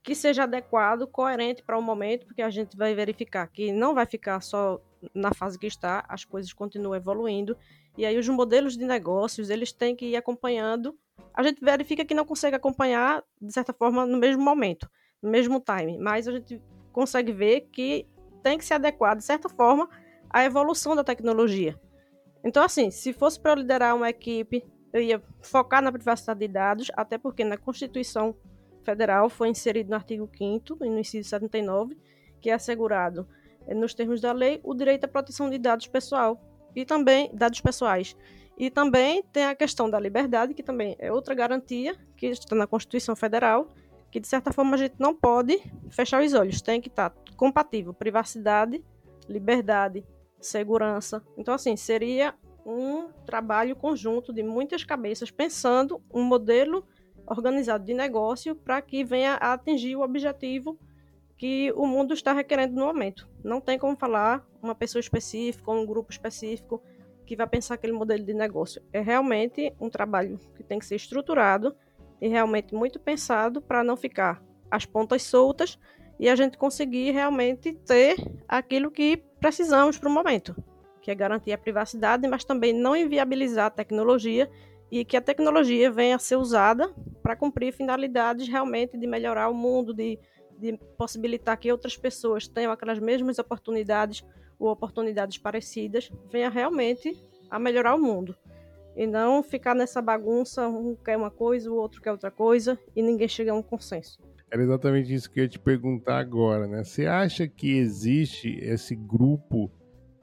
[0.00, 4.06] que seja adequado, coerente para o momento, porque a gente vai verificar que não vai
[4.06, 4.80] ficar só
[5.12, 7.56] na fase que está, as coisas continuam evoluindo,
[7.98, 10.96] e aí os modelos de negócios, eles têm que ir acompanhando.
[11.34, 14.88] A gente verifica que não consegue acompanhar, de certa forma, no mesmo momento,
[15.20, 18.06] no mesmo time, mas a gente consegue ver que
[18.42, 19.88] tem que se adequar, de certa forma,
[20.32, 21.78] à evolução da tecnologia.
[22.44, 26.48] Então, assim, se fosse para eu liderar uma equipe, eu ia focar na privacidade de
[26.48, 28.34] dados, até porque na Constituição
[28.84, 31.96] Federal foi inserido no artigo 5 no inciso 79,
[32.40, 33.26] que é assegurado,
[33.66, 36.40] eh, nos termos da lei, o direito à proteção de dados pessoal
[36.74, 38.16] e também dados pessoais
[38.58, 42.66] E também tem a questão da liberdade, que também é outra garantia que está na
[42.66, 43.68] Constituição Federal,
[44.10, 45.58] que de certa forma a gente não pode
[45.90, 48.84] fechar os olhos, tem que estar compatível privacidade,
[49.28, 50.04] liberdade,
[50.46, 51.22] segurança.
[51.36, 56.86] Então assim, seria um trabalho conjunto de muitas cabeças pensando um modelo
[57.26, 60.78] organizado de negócio para que venha a atingir o objetivo
[61.36, 63.28] que o mundo está requerendo no momento.
[63.42, 66.82] Não tem como falar uma pessoa específica ou um grupo específico
[67.26, 68.82] que vai pensar aquele modelo de negócio.
[68.92, 71.74] É realmente um trabalho que tem que ser estruturado
[72.20, 75.78] e realmente muito pensado para não ficar as pontas soltas
[76.18, 80.56] e a gente conseguir realmente ter aquilo que precisamos para o momento,
[81.02, 84.50] que é garantir a privacidade, mas também não inviabilizar a tecnologia
[84.90, 89.54] e que a tecnologia venha a ser usada para cumprir finalidades realmente de melhorar o
[89.54, 90.18] mundo, de
[90.62, 94.24] de possibilitar que outras pessoas tenham aquelas mesmas oportunidades
[94.60, 98.36] ou oportunidades parecidas, venha realmente a melhorar o mundo.
[98.94, 103.02] E não ficar nessa bagunça, um quer uma coisa, o outro quer outra coisa, e
[103.02, 104.22] ninguém chega a um consenso.
[104.52, 106.84] Era exatamente isso que eu ia te perguntar agora, né?
[106.84, 109.72] Você acha que existe esse grupo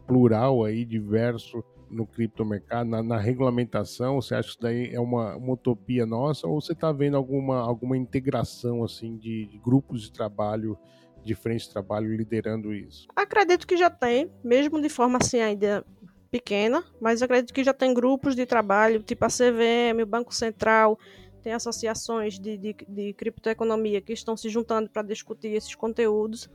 [0.05, 4.21] plural aí, diverso, no criptomercado, na, na regulamentação?
[4.21, 7.59] Você acha que isso daí é uma, uma utopia nossa ou você está vendo alguma,
[7.59, 10.77] alguma integração assim de, de grupos de trabalho,
[11.23, 13.07] de frente de trabalho liderando isso?
[13.15, 15.83] Acredito que já tem, mesmo de forma assim ainda
[16.29, 20.99] pequena, mas acredito que já tem grupos de trabalho, tipo a CVM, o Banco Central,
[21.39, 26.49] tem associações de, de, de criptoeconomia que estão se juntando para discutir esses conteúdos.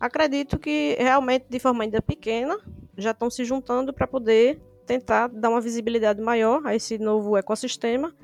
[0.00, 2.58] Acredito que realmente, de forma ainda pequena,
[2.96, 8.14] já estão se juntando para poder tentar dar uma visibilidade maior a esse novo ecossistema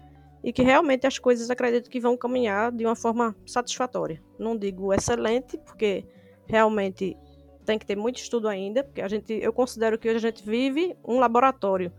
[0.42, 4.22] e que realmente as coisas acredito que vão caminhar de uma forma satisfatória.
[4.38, 6.06] Não digo excelente, porque
[6.46, 7.16] realmente
[7.64, 10.42] tem que ter muito estudo ainda, porque a gente, eu considero que hoje a gente
[10.42, 11.92] vive um laboratório,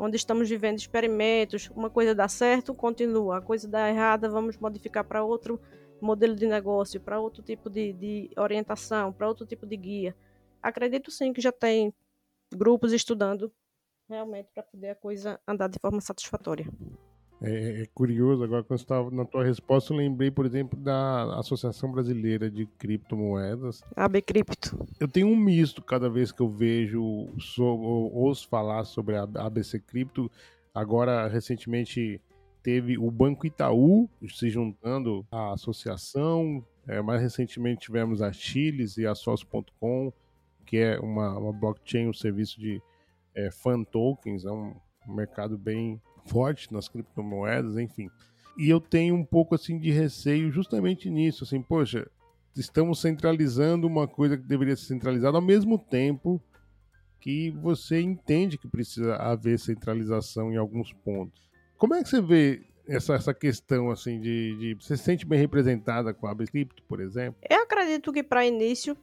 [0.00, 5.04] onde estamos vivendo experimentos, uma coisa dá certo, continua, a coisa dá errada, vamos modificar
[5.04, 5.60] para outro
[6.00, 10.16] modelo de negócio, para outro tipo de, de orientação, para outro tipo de guia.
[10.62, 11.92] Acredito sim que já tem
[12.50, 13.52] grupos estudando
[14.08, 16.66] realmente para poder a coisa andar de forma satisfatória.
[17.42, 21.90] É, é curioso, agora quando estava na tua resposta, eu lembrei, por exemplo, da Associação
[21.90, 23.82] Brasileira de Criptomoedas.
[23.96, 24.78] AB Cripto.
[24.98, 29.80] Eu tenho um misto cada vez que eu vejo, ou ouço falar sobre a ABC
[29.80, 30.30] Cripto.
[30.74, 32.20] Agora, recentemente,
[32.62, 36.64] teve o Banco Itaú se juntando à associação.
[36.86, 40.12] É, mais recentemente tivemos a Chiles e a Sócio.com,
[40.66, 42.82] que é uma, uma blockchain, um serviço de
[43.34, 44.74] é, fan tokens, é um
[45.06, 46.00] mercado bem
[46.30, 48.08] forte nas criptomoedas, enfim.
[48.56, 52.08] E eu tenho um pouco assim de receio justamente nisso, assim, poxa,
[52.56, 56.40] estamos centralizando uma coisa que deveria ser centralizada ao mesmo tempo
[57.20, 61.48] que você entende que precisa haver centralização em alguns pontos.
[61.76, 65.38] Como é que você vê essa, essa questão assim de, de você se sente bem
[65.38, 67.40] representada com a Cripto, por exemplo?
[67.48, 68.96] Eu acredito que para início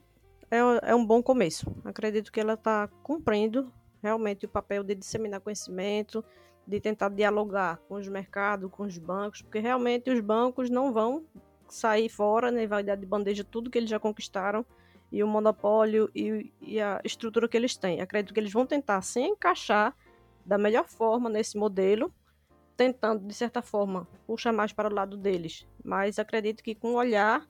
[0.50, 0.58] é,
[0.90, 1.74] é um bom começo.
[1.84, 6.24] Acredito que ela está cumprindo realmente o papel de disseminar conhecimento,
[6.68, 11.24] de tentar dialogar com os mercados, com os bancos, porque realmente os bancos não vão
[11.66, 14.64] sair fora, nem né, vai dar de bandeja tudo que eles já conquistaram
[15.10, 18.02] e o monopólio e, e, a estrutura que eles têm.
[18.02, 19.96] Acredito que eles vão tentar se encaixar
[20.44, 22.12] da melhor forma nesse modelo,
[22.76, 25.66] tentando, de certa forma, puxar mais para o lado deles.
[25.82, 27.48] Mas acredito que com o olhar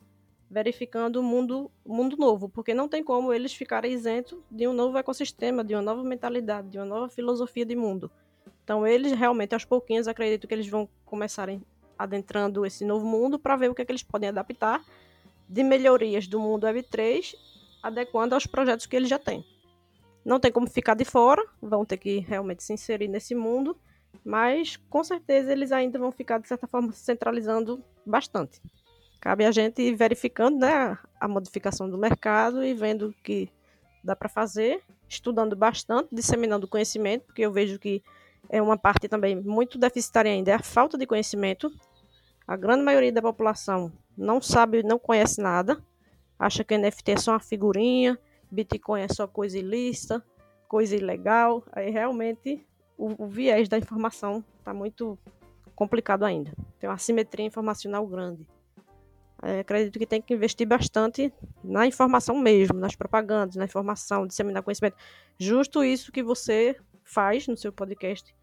[0.49, 4.97] verificando o mundo, mundo novo, porque não tem como eles ficarem isentos de um novo
[4.97, 8.09] ecossistema, de uma nova mentalidade, de uma nova filosofia de mundo.
[8.69, 11.63] Então, eles realmente, aos pouquinhos, acredito que eles vão começarem
[11.99, 14.85] adentrando esse novo mundo para ver o que, é que eles podem adaptar
[15.49, 17.35] de melhorias do mundo Web3,
[17.83, 19.43] adequando aos projetos que eles já têm.
[20.23, 23.75] Não tem como ficar de fora, vão ter que realmente se inserir nesse mundo,
[24.23, 28.61] mas com certeza eles ainda vão ficar, de certa forma, centralizando bastante.
[29.19, 33.49] Cabe a gente ir verificando né, a modificação do mercado e vendo o que
[34.05, 38.03] dá para fazer, estudando bastante, disseminando conhecimento, porque eu vejo que
[38.49, 41.71] é uma parte também muito deficitária ainda, é a falta de conhecimento.
[42.47, 45.83] A grande maioria da população não sabe, não conhece nada,
[46.39, 48.19] acha que NFT é só uma figurinha,
[48.51, 50.25] Bitcoin é só coisa ilícita,
[50.67, 51.63] coisa ilegal.
[51.73, 55.19] Aí realmente o, o viés da informação está muito
[55.75, 56.53] complicado ainda.
[56.79, 58.47] Tem uma assimetria informacional grande.
[59.61, 61.33] Acredito que tem que investir bastante
[61.63, 64.97] na informação mesmo, nas propagandas, na informação, disseminar conhecimento.
[65.39, 68.35] Justo isso que você faz no seu podcast,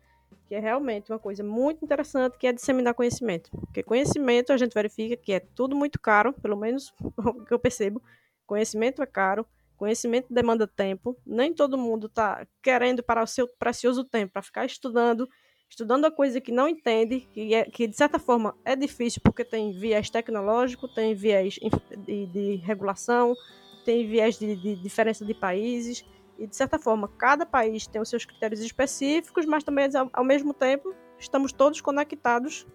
[0.47, 3.49] que é realmente uma coisa muito interessante, que é disseminar conhecimento.
[3.51, 7.59] Porque conhecimento a gente verifica que é tudo muito caro, pelo menos o que eu
[7.59, 8.01] percebo.
[8.45, 11.17] Conhecimento é caro, conhecimento demanda tempo.
[11.25, 15.27] Nem todo mundo está querendo parar o seu precioso tempo para ficar estudando
[15.67, 19.43] estudando a coisa que não entende, que, é, que de certa forma é difícil porque
[19.43, 21.59] tem viés tecnológico, tem viés
[22.05, 23.35] de, de regulação,
[23.83, 26.05] tem viés de, de, diferença de países,
[26.37, 30.53] e de certa forma cada país tem os seus critérios específicos, mas também ao, mesmo
[30.53, 32.67] tempo estamos todos conectados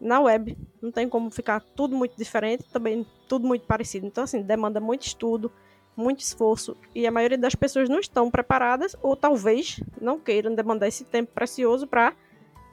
[0.00, 0.56] na web.
[0.80, 4.06] Não tem como ficar tudo muito diferente, também tudo muito parecido.
[4.06, 5.52] Então, assim, demanda muito estudo,
[5.96, 10.88] muito esforço, e a maioria das pessoas não estão preparadas, ou talvez não queiram demandar
[10.88, 12.14] esse tempo precioso para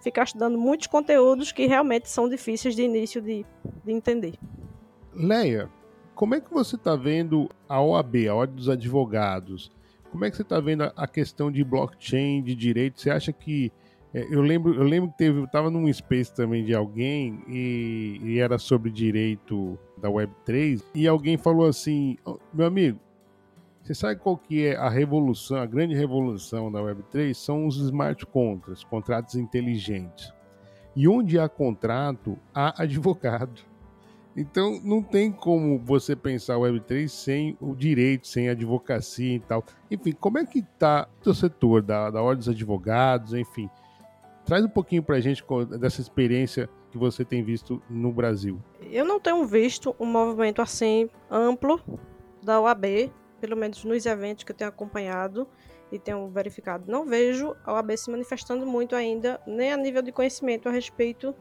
[0.01, 3.45] ficar estudando muitos conteúdos que realmente são difíceis de início de,
[3.83, 4.35] de entender.
[5.13, 5.69] Leia,
[6.15, 9.71] como é que você está vendo a OAB, a Ordem dos Advogados?
[10.11, 12.99] Como é que você está vendo a questão de blockchain, de direito?
[12.99, 13.71] Você acha que
[14.13, 18.19] é, eu lembro, eu lembro que teve, eu tava num space também de alguém e,
[18.23, 22.17] e, era sobre direito da Web3 e alguém falou assim,
[22.53, 22.99] meu amigo,
[23.83, 27.33] você sabe qual que é a revolução, a grande revolução da Web3?
[27.33, 30.33] São os smart contracts, contratos inteligentes.
[30.95, 33.61] E onde há contrato, há advogado.
[34.37, 39.63] Então não tem como você pensar o Web3 sem o direito, sem advocacia e tal.
[39.89, 43.67] Enfim, como é que está o setor da, da Ordem dos Advogados, enfim?
[44.45, 45.43] Traz um pouquinho para a gente
[45.79, 48.61] dessa experiência que você tem visto no Brasil.
[48.79, 51.81] Eu não tenho visto um movimento assim amplo
[52.43, 55.47] da OAB pelo menos nos eventos que eu tenho acompanhado
[55.91, 60.11] e tenho verificado, não vejo a OAB se manifestando muito ainda, nem a nível de
[60.11, 61.33] conhecimento a respeito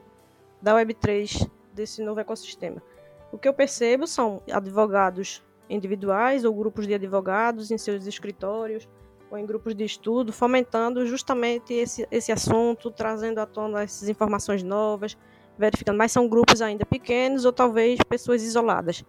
[0.63, 2.83] da Web3, desse novo ecossistema.
[3.31, 8.89] O que eu percebo são advogados individuais ou grupos de advogados em seus escritórios
[9.31, 14.63] ou em grupos de estudo, fomentando justamente esse, esse assunto, trazendo à tona essas informações
[14.63, 15.17] novas,
[15.59, 19.05] verificando, mas são grupos ainda pequenos ou talvez pessoas isoladas.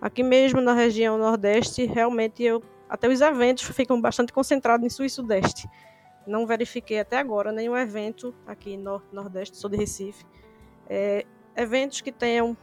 [0.00, 5.04] Aqui mesmo na região Nordeste, realmente eu até os eventos ficam bastante concentrados em Sul
[5.04, 5.68] e Sudeste.
[6.26, 10.24] Não verifiquei até agora nenhum evento aqui no Nordeste, sou de Recife,
[10.88, 11.26] é,
[11.58, 12.56] eventos que tenham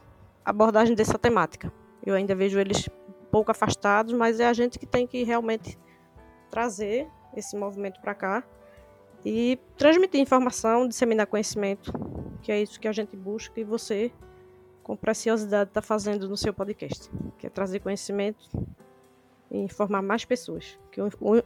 [0.44, 1.72] abordagem dessa temática.
[2.04, 2.88] Eu ainda vejo eles
[3.30, 5.78] pouco afastados, mas é a gente que tem que realmente
[6.50, 7.06] trazer
[7.36, 8.44] esse movimento para cá
[9.24, 11.92] e transmitir informação, disseminar conhecimento,
[12.40, 14.12] que é isso que a gente busca e você
[14.82, 18.48] com preciosidade está fazendo no seu podcast, que é trazer conhecimento
[19.50, 20.78] e informar mais pessoas.
[20.92, 21.00] Que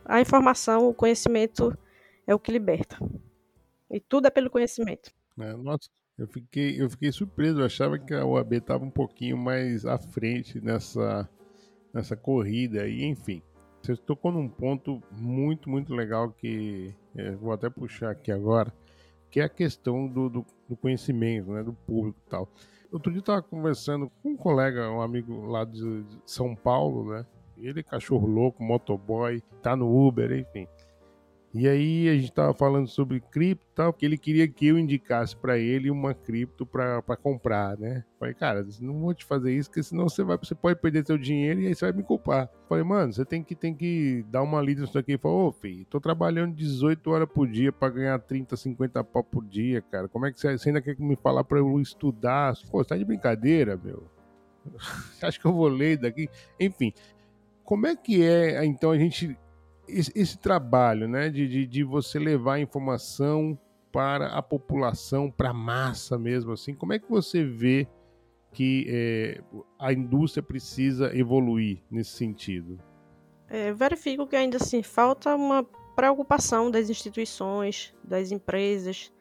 [0.04, 1.76] a informação, o conhecimento
[2.26, 2.98] é o que liberta.
[3.90, 5.10] E tudo é pelo conhecimento.
[5.38, 5.88] É, nossa,
[6.20, 7.60] eu fiquei, eu fiquei surpreso.
[7.60, 11.26] Eu achava que a OAB estava um pouquinho mais à frente nessa,
[11.94, 12.86] nessa corrida.
[12.86, 13.42] E enfim,
[13.80, 18.70] você tocou num ponto muito, muito legal que é, vou até puxar aqui agora,
[19.30, 22.46] que é a questão do, do, do conhecimento, né, do público e tal.
[22.92, 27.24] Outro dia eu tava conversando com um colega, um amigo lá de São Paulo, né?
[27.56, 30.66] Ele é cachorro louco, motoboy, tá no Uber, enfim.
[31.52, 34.78] E aí a gente tava falando sobre cripto e tal, porque ele queria que eu
[34.78, 38.04] indicasse para ele uma cripto para comprar, né?
[38.20, 41.18] Falei, cara, não vou te fazer isso, porque senão você vai, você pode perder seu
[41.18, 42.48] dinheiro e aí você vai me culpar.
[42.68, 45.12] Falei, mano, você tem que, tem que dar uma lida nisso aqui.
[45.12, 49.24] Ele falou, ô, filho, tô trabalhando 18 horas por dia para ganhar 30, 50 pau
[49.24, 50.06] por dia, cara.
[50.06, 52.54] Como é que você, você ainda quer me falar para eu estudar?
[52.70, 54.04] Pô, você tá de brincadeira, meu.
[55.20, 56.28] Acha que eu vou ler daqui?
[56.60, 56.92] Enfim,
[57.64, 59.36] como é que é, então, a gente
[59.98, 63.58] esse, esse trabalho né, de, de, de, você levar informação
[63.92, 67.88] para a população, para a massa mesmo, assim, como é que você vê
[68.52, 69.42] que é,
[69.78, 72.78] a indústria precisa evoluir nesse sentido?
[73.48, 79.12] É, verifico que ainda assim falta uma preocupação das instituições, das empresas,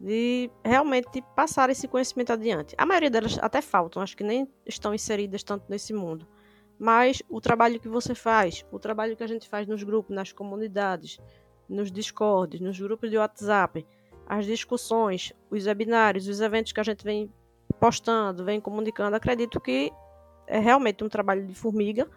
[0.00, 2.74] de realmente passar esse conhecimento adiante.
[2.78, 6.26] A maioria delas até faltam, acho que nem estão inseridas tanto nesse mundo
[6.78, 10.32] mas o trabalho que você faz, o trabalho que a gente faz nos grupos, nas
[10.32, 11.18] comunidades,
[11.68, 13.86] nos discords, nos grupos de WhatsApp,
[14.26, 17.32] as discussões, os webinários, os eventos que a gente vem
[17.80, 19.90] postando, vem comunicando, acredito que
[20.46, 22.08] é realmente um trabalho de formiga,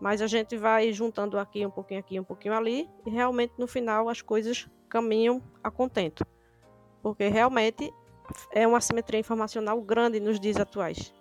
[0.00, 3.66] mas a gente vai juntando aqui um pouquinho aqui, um pouquinho ali, e realmente no
[3.66, 6.24] final as coisas caminham a contento.
[7.02, 7.92] Porque realmente
[8.50, 11.12] é uma assimetria informacional grande nos dias atuais.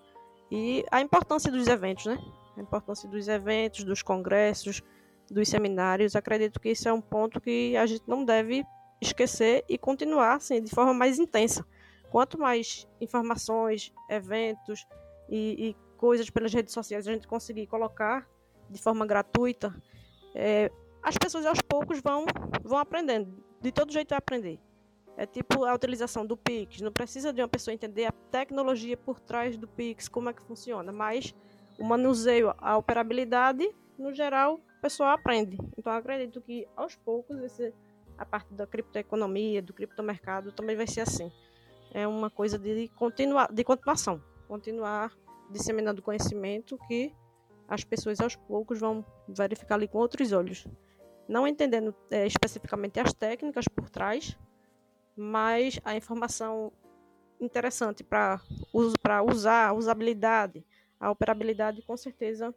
[0.52, 2.18] E a importância dos eventos, né?
[2.60, 4.82] A importância dos eventos, dos congressos,
[5.30, 6.16] dos seminários.
[6.16, 8.66] Acredito que isso é um ponto que a gente não deve
[9.02, 11.66] esquecer e continuar assim, de forma mais intensa.
[12.12, 14.86] Quanto mais informações, eventos
[15.30, 18.28] e, e coisas pelas redes sociais a gente conseguir colocar
[18.70, 19.76] de forma gratuita,
[20.36, 22.26] é, as pessoas aos poucos vão,
[22.64, 23.44] vão aprendendo.
[23.62, 24.60] De todo jeito é aprender.
[25.18, 26.82] É tipo a utilização do Pix.
[26.82, 30.42] Não precisa de uma pessoa entender a tecnologia por trás do Pix, como é que
[30.42, 31.36] funciona, mas
[31.80, 35.58] o manuseio, a operabilidade, no geral, o pessoal aprende.
[35.78, 37.74] Então, acredito que aos poucos esse,
[38.18, 41.32] a parte da criptoeconomia, do criptomercado, também vai ser assim.
[41.92, 45.12] É uma coisa de, continuar, de continuação, continuar
[45.50, 47.14] disseminando conhecimento que
[47.68, 50.68] as pessoas aos poucos vão verificar ali com outros olhos.
[51.28, 54.38] Não entendendo é, especificamente as técnicas por trás,
[55.16, 56.72] mas a informação
[57.40, 58.42] interessante para
[58.74, 60.66] uso, para usar, usabilidade,
[61.00, 62.54] a operabilidade, com certeza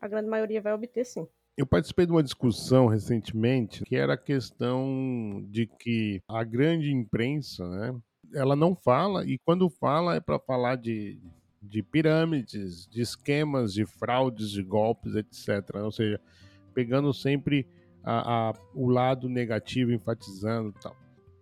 [0.00, 1.26] a grande maioria vai obter sim.
[1.56, 7.68] Eu participei de uma discussão recentemente que era a questão de que a grande imprensa,
[7.68, 8.00] né,
[8.32, 11.18] ela não fala e quando fala é para falar de,
[11.60, 15.76] de pirâmides, de esquemas, de fraudes, de golpes, etc.
[15.82, 16.20] Ou seja,
[16.72, 17.66] pegando sempre
[18.04, 20.96] a, a, o lado negativo, enfatizando tal.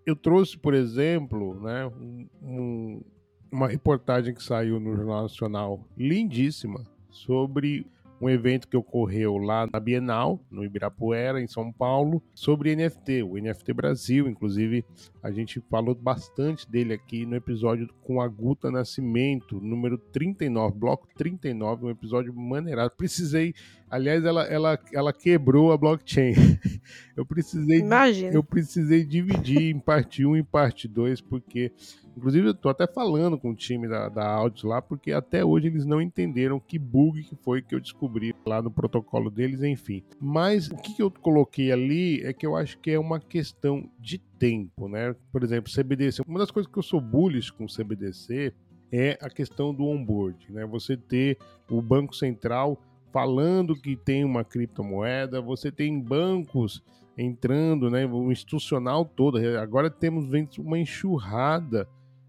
[0.06, 3.04] Eu trouxe, por exemplo, né, um, um,
[3.50, 7.86] uma reportagem que saiu no Jornal Nacional lindíssima sobre
[8.20, 13.36] um evento que ocorreu lá na Bienal, no Ibirapuera, em São Paulo, sobre NFT, o
[13.36, 14.28] NFT Brasil.
[14.28, 14.84] Inclusive,
[15.26, 21.08] a gente falou bastante dele aqui no episódio com a Guta Nascimento, número 39, bloco
[21.16, 22.92] 39, um episódio maneirado.
[22.96, 23.52] Precisei,
[23.90, 26.32] aliás, ela, ela, ela quebrou a blockchain.
[27.16, 28.32] Eu precisei, Imagina.
[28.32, 31.72] eu precisei dividir em parte 1 e parte 2, porque
[32.16, 35.66] Inclusive, eu tô até falando com o time da, da Audios lá, porque até hoje
[35.66, 40.02] eles não entenderam que bug que foi que eu descobri lá no protocolo deles, enfim.
[40.18, 43.90] Mas o que, que eu coloquei ali é que eu acho que é uma questão
[44.00, 45.14] de tempo, né?
[45.32, 46.22] Por exemplo, CBDC.
[46.26, 48.52] Uma das coisas que eu sou bullish com CBDC
[48.92, 50.64] é a questão do onboard, né?
[50.66, 51.38] Você ter
[51.70, 52.80] o Banco Central
[53.12, 56.82] falando que tem uma criptomoeda, você tem bancos
[57.16, 59.38] entrando, né, o institucional todo.
[59.58, 60.26] Agora temos
[60.58, 61.88] uma enxurrada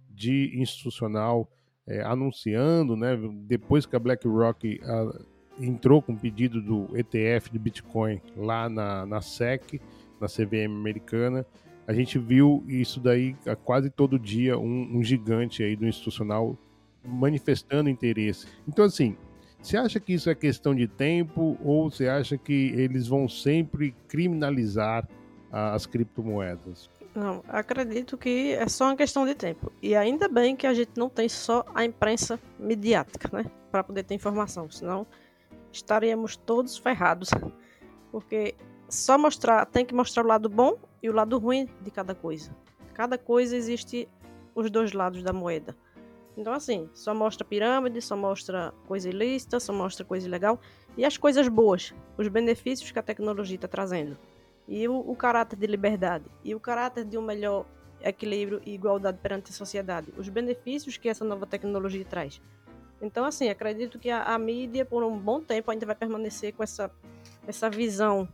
[0.10, 1.50] de institucional
[1.86, 5.20] é, anunciando, né, depois que a BlackRock a,
[5.60, 9.82] entrou com o pedido do ETF de Bitcoin lá na, na SEC,
[10.20, 11.46] na CVM americana,
[11.88, 16.58] a gente viu isso daí a quase todo dia, um, um gigante aí do institucional
[17.04, 18.46] manifestando interesse.
[18.68, 19.16] Então, assim,
[19.62, 23.96] você acha que isso é questão de tempo ou você acha que eles vão sempre
[24.08, 25.08] criminalizar
[25.50, 26.90] as criptomoedas?
[27.16, 29.72] Não, acredito que é só uma questão de tempo.
[29.82, 33.50] E ainda bem que a gente não tem só a imprensa midiática, né?
[33.72, 34.70] Para poder ter informação.
[34.70, 35.08] Senão
[35.72, 37.30] estaríamos todos ferrados.
[38.12, 38.56] Porque
[38.90, 42.56] só mostrar, tem que mostrar o lado bom e o lado ruim de cada coisa.
[42.94, 44.08] Cada coisa existe
[44.56, 45.76] os dois lados da moeda.
[46.36, 50.60] Então, assim, só mostra pirâmide, só mostra coisa ilícita, só mostra coisa ilegal.
[50.96, 54.18] E as coisas boas, os benefícios que a tecnologia está trazendo
[54.68, 57.66] e o, o, caráter de liberdade e o caráter de um melhor
[58.02, 62.42] equilíbrio e igualdade perante a sociedade, os benefícios que essa nova tecnologia traz.
[63.02, 66.64] Então, assim, acredito que a, a mídia, por um bom tempo, ainda vai permanecer com
[66.64, 66.92] essa,
[67.48, 68.28] essa visão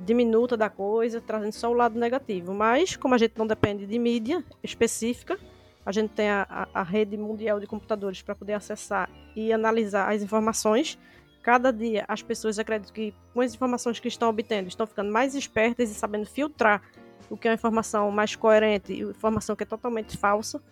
[0.00, 2.52] diminuta da coisa, trazendo só o lado negativo.
[2.52, 5.38] Mas, como a gente não depende de mídia específica,
[5.84, 10.22] a gente tem a, a, rede mundial de computadores para poder acessar e analisar as
[10.22, 10.98] informações
[11.42, 15.34] cada dia as pessoas acreditam que com as informações que estão obtendo estão ficando mais
[15.34, 16.80] espertas e sabendo filtrar
[17.28, 20.62] o que é uma informação mais coerente e informação que é totalmente falsa.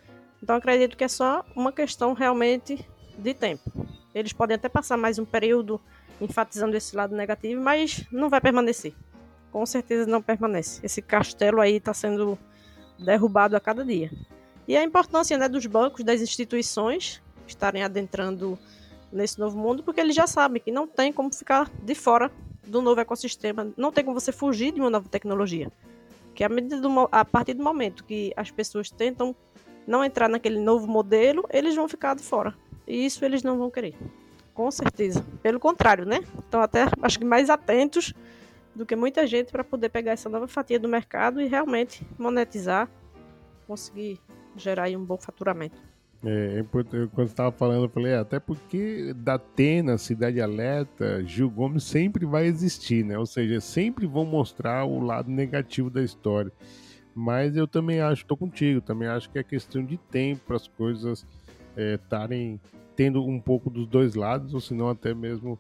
[0.43, 2.85] Então acredito que é só uma questão realmente
[3.19, 3.89] de tempo.
[4.15, 5.81] Eles podem até passar mais um período
[6.21, 8.95] enfatizando esse lado negativo, mas não vai permanecer.
[9.53, 10.81] Com certeza não permanece.
[10.85, 12.39] Esse castelo aí está sendo
[12.99, 14.11] derrubado a cada dia.
[14.69, 18.59] E a importância né, dos bancos, das instituições estarem adentrando
[19.13, 22.31] nesse novo mundo, porque eles já sabem que não tem como ficar de fora
[22.67, 25.73] do novo ecossistema, não tem como você fugir de uma nova tecnologia.
[26.35, 29.35] Que a, do, a partir do momento que as pessoas tentam
[29.87, 32.55] não entrar naquele novo modelo, eles vão ficar de fora.
[32.87, 33.95] E isso eles não vão querer.
[34.55, 35.25] Com certeza.
[35.43, 36.21] Pelo contrário, né?
[36.39, 38.15] Estão até, acho que mais atentos
[38.75, 42.89] do que muita gente para poder pegar essa nova fatia do mercado e realmente monetizar,
[43.67, 44.21] conseguir
[44.57, 45.81] gerar um bom faturamento.
[46.23, 51.25] É, é quando você estava falando, eu falei, é, até porque da Atena, Cidade Alerta,
[51.25, 53.19] Gil Gomes sempre vai existir, né?
[53.19, 56.53] Ou seja, sempre vão mostrar o lado negativo da história.
[57.15, 60.69] Mas eu também acho, estou contigo, também acho que é questão de tempo para as
[60.69, 61.27] coisas
[61.77, 65.59] estarem é, tendo um pouco dos dois lados, ou se não até mesmo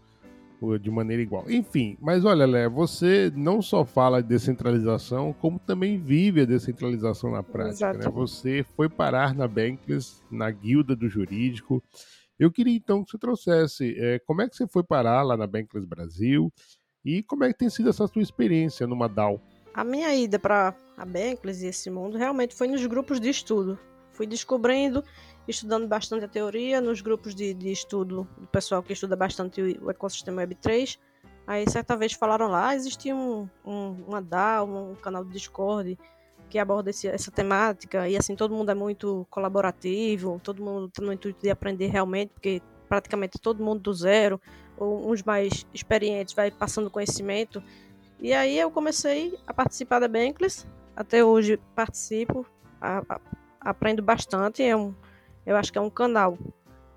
[0.80, 1.50] de maneira igual.
[1.50, 7.30] Enfim, mas olha, Lé, você não só fala de descentralização, como também vive a descentralização
[7.30, 7.92] na prática.
[7.92, 8.08] Né?
[8.12, 11.82] Você foi parar na Bankless, na guilda do jurídico.
[12.38, 15.46] Eu queria então que você trouxesse é, como é que você foi parar lá na
[15.46, 16.52] Bankless Brasil
[17.04, 19.40] e como é que tem sido essa sua experiência numa DAO.
[19.72, 23.78] A minha ida para a Bankless e esse mundo realmente foi nos grupos de estudo.
[24.12, 25.02] Fui descobrindo
[25.48, 29.90] estudando bastante a teoria nos grupos de, de estudo do pessoal que estuda bastante o,
[29.90, 30.98] ecossistema Web3,
[31.50, 35.98] Aí certa vez falaram lá, existia um, um, uma DAO, um canal do Discord
[36.48, 41.02] que aborda esse, essa temática, e assim, todo mundo é muito colaborativo, todo mundo está
[41.02, 44.40] no intuito de aprender realmente, porque praticamente todo mundo do zero,
[44.76, 47.60] ou uns mais experientes vai passando conhecimento.
[48.20, 52.46] E aí eu comecei a participar da Bankless, até hoje participo,
[52.80, 53.20] a, a,
[53.60, 54.94] aprendo bastante, é um,
[55.44, 56.38] eu acho que é um canal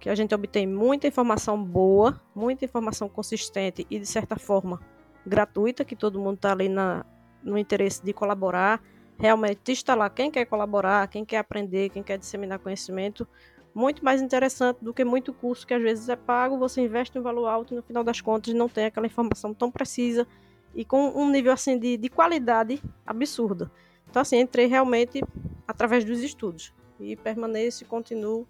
[0.03, 4.81] que a gente obtém muita informação boa, muita informação consistente e de certa forma
[5.25, 7.05] gratuita, que todo mundo está ali na,
[7.41, 8.81] no interesse de colaborar,
[9.17, 13.25] realmente está lá quem quer colaborar, quem quer aprender, quem quer disseminar conhecimento,
[13.73, 17.21] muito mais interessante do que muito curso que às vezes é pago, você investe um
[17.21, 20.27] valor alto e no final das contas não tem aquela informação tão precisa
[20.75, 23.71] e com um nível assim de, de qualidade absurda.
[24.09, 25.23] Então assim, entrei realmente
[25.65, 28.47] através dos estudos e permaneço continuo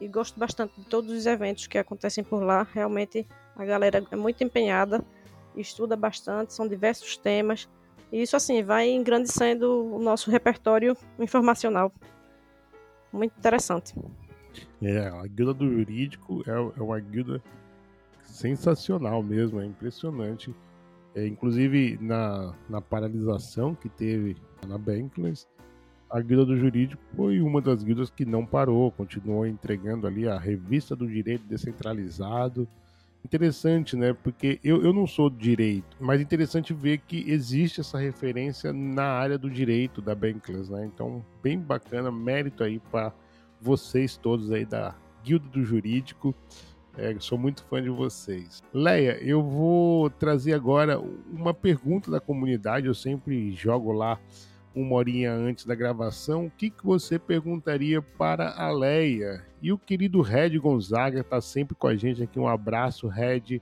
[0.00, 2.66] e gosto bastante de todos os eventos que acontecem por lá.
[2.72, 3.26] Realmente
[3.56, 5.04] a galera é muito empenhada,
[5.56, 7.68] estuda bastante, são diversos temas
[8.12, 11.90] e isso, assim, vai engrandecendo o nosso repertório informacional.
[13.10, 13.94] Muito interessante.
[14.82, 17.42] É, a guilda do jurídico é, é uma guilda
[18.22, 20.54] sensacional mesmo, é impressionante.
[21.14, 24.36] É, inclusive, na, na paralisação que teve
[24.66, 25.46] na Bankless,
[26.12, 30.38] a guilda do jurídico foi uma das guildas que não parou, continuou entregando ali a
[30.38, 32.68] revista do direito descentralizado,
[33.24, 34.12] interessante, né?
[34.12, 39.38] Porque eu, eu não sou direito, mas interessante ver que existe essa referência na área
[39.38, 40.84] do direito da Bankless, né?
[40.84, 43.10] Então, bem bacana, mérito aí para
[43.58, 44.94] vocês todos aí da
[45.24, 46.34] Guilda do Jurídico.
[46.94, 48.62] É, sou muito fã de vocês.
[48.74, 52.86] Leia, eu vou trazer agora uma pergunta da comunidade.
[52.86, 54.20] Eu sempre jogo lá
[54.74, 59.44] uma horinha antes da gravação, o que, que você perguntaria para a Leia?
[59.60, 62.38] E o querido Red Gonzaga está sempre com a gente aqui.
[62.38, 63.60] Um abraço, Red.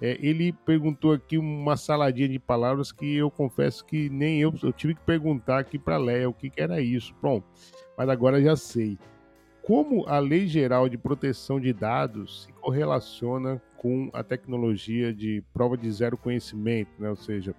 [0.00, 4.72] É, ele perguntou aqui uma saladinha de palavras que eu confesso que nem eu, eu
[4.72, 7.14] tive que perguntar aqui para a Leia o que, que era isso.
[7.20, 7.42] Bom,
[7.96, 8.96] mas agora já sei.
[9.62, 15.76] Como a Lei Geral de Proteção de Dados se correlaciona com a tecnologia de prova
[15.76, 17.10] de zero conhecimento, né?
[17.10, 17.54] ou seja,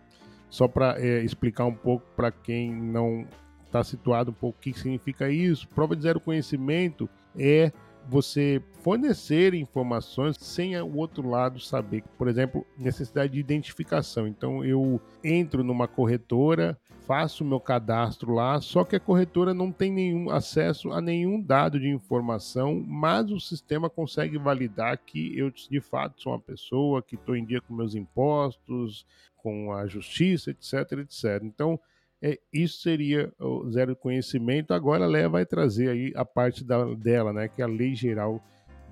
[0.50, 3.26] só para é, explicar um pouco para quem não
[3.66, 5.68] está situado um pouco o que significa isso.
[5.70, 7.72] Prova de zero conhecimento é
[8.08, 12.04] você fornecer informações sem o outro lado saber.
[12.18, 14.28] Por exemplo, necessidade de identificação.
[14.28, 19.91] Então eu entro numa corretora, faço meu cadastro lá, só que a corretora não tem
[19.91, 25.82] nenhum acesso a nenhum dado de informação, mas o sistema consegue validar que eu de
[25.82, 29.06] fato sou uma pessoa que estou em dia com meus impostos,
[29.38, 31.41] com a justiça, etc, etc.
[31.43, 31.80] Então,
[32.22, 34.74] é, isso seria o zero conhecimento.
[34.74, 37.95] Agora a Leia vai trazer aí a parte da, dela, né, que é a Lei
[37.95, 38.43] Geral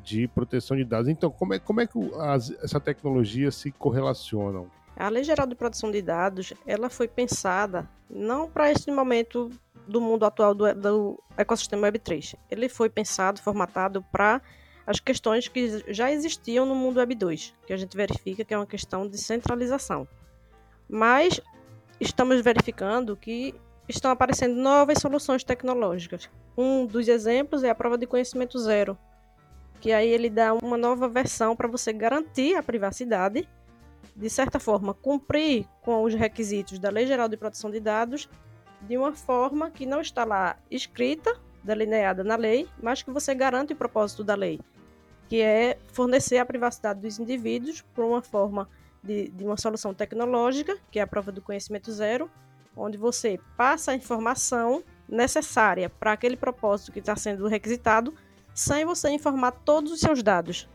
[0.03, 1.09] de Proteção de Dados.
[1.09, 4.71] Então, como é, como é que as, essa tecnologia se correlacionam?
[4.95, 9.51] A Lei Geral de Proteção de Dados, ela foi pensada não para esse momento
[9.85, 12.35] do mundo atual do, do ecossistema Web3.
[12.49, 14.41] Ele foi pensado, formatado para
[14.85, 18.57] as questões que já existiam no mundo Web 2, que a gente verifica que é
[18.57, 20.07] uma questão de centralização.
[20.89, 21.41] Mas
[21.99, 23.53] estamos verificando que
[23.87, 26.29] estão aparecendo novas soluções tecnológicas.
[26.57, 28.97] Um dos exemplos é a prova de conhecimento zero,
[29.79, 33.47] que aí ele dá uma nova versão para você garantir a privacidade,
[34.15, 38.27] de certa forma, cumprir com os requisitos da Lei Geral de Proteção de Dados
[38.81, 43.73] de uma forma que não está lá escrita, delineada na lei, mas que você garante
[43.73, 44.59] o propósito da lei,
[45.27, 48.69] que é fornecer a privacidade dos indivíduos por uma forma
[49.03, 52.29] de, de uma solução tecnológica, que é a prova do conhecimento zero,
[52.75, 58.13] onde você passa a informação necessária para aquele propósito que está sendo requisitado,
[58.53, 60.67] sem você informar todos os seus dados.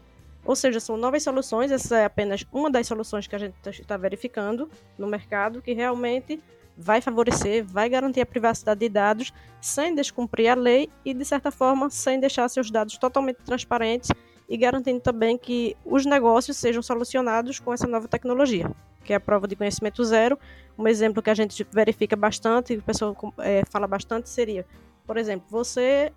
[0.44, 3.96] Ou seja, são novas soluções, essa é apenas uma das soluções que a gente está
[3.96, 4.68] verificando
[4.98, 6.42] no mercado, que realmente
[6.76, 11.50] vai favorecer, vai garantir a privacidade de dados sem descumprir a lei e, de certa
[11.50, 14.10] forma, sem deixar seus dados totalmente transparentes
[14.52, 18.70] e garantindo também que os negócios sejam solucionados com essa nova tecnologia,
[19.02, 20.38] que é a prova de conhecimento zero.
[20.78, 24.66] Um exemplo que a gente verifica bastante, e o pessoal é, fala bastante, seria,
[25.06, 26.12] por exemplo, você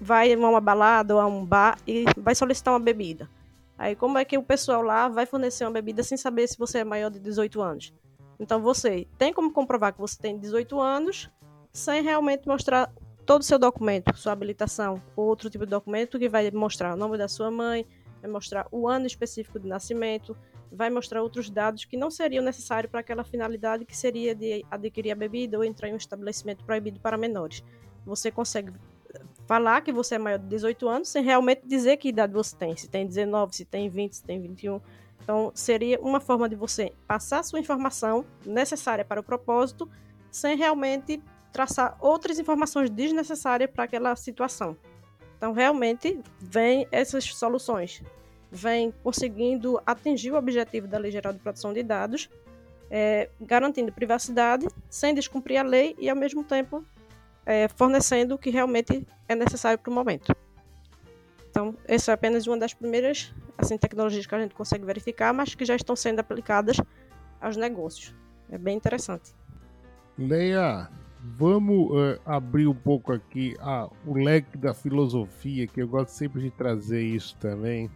[0.00, 3.30] vai a uma balada ou a um bar e vai solicitar uma bebida.
[3.78, 6.78] Aí como é que o pessoal lá vai fornecer uma bebida sem saber se você
[6.78, 7.94] é maior de 18 anos?
[8.40, 11.30] Então você tem como comprovar que você tem 18 anos
[11.72, 12.90] sem realmente mostrar
[13.26, 16.96] todo o seu documento, sua habilitação, ou outro tipo de documento que vai mostrar o
[16.96, 17.84] nome da sua mãe,
[18.22, 20.36] vai mostrar o ano específico de nascimento,
[20.70, 25.10] vai mostrar outros dados que não seriam necessários para aquela finalidade que seria de adquirir
[25.10, 27.64] a bebida ou entrar em um estabelecimento proibido para menores.
[28.04, 28.72] Você consegue
[29.46, 32.76] falar que você é maior de 18 anos sem realmente dizer que idade você tem,
[32.76, 34.80] se tem 19, se tem 20, se tem 21.
[35.22, 39.88] Então, seria uma forma de você passar sua informação necessária para o propósito,
[40.30, 41.20] sem realmente
[41.56, 44.76] traçar outras informações desnecessárias para aquela situação.
[45.38, 48.02] Então, realmente, vem essas soluções.
[48.52, 52.28] Vem conseguindo atingir o objetivo da Lei Geral de Proteção de Dados,
[52.90, 56.84] é, garantindo privacidade, sem descumprir a lei e, ao mesmo tempo,
[57.46, 60.36] é, fornecendo o que realmente é necessário para o momento.
[61.48, 65.54] Então, essa é apenas uma das primeiras assim, tecnologias que a gente consegue verificar, mas
[65.54, 66.76] que já estão sendo aplicadas
[67.40, 68.14] aos negócios.
[68.50, 69.34] É bem interessante.
[70.18, 70.90] Leia,
[71.36, 76.40] vamos uh, abrir um pouco aqui ah, o leque da filosofia, que eu gosto sempre
[76.40, 77.90] de trazer isso também.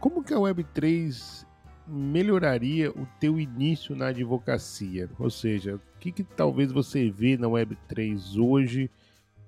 [0.00, 1.46] Como que a Web3
[1.86, 5.08] melhoraria o teu início na advocacia?
[5.18, 8.90] Ou seja, o que, que talvez você vê na Web3 hoje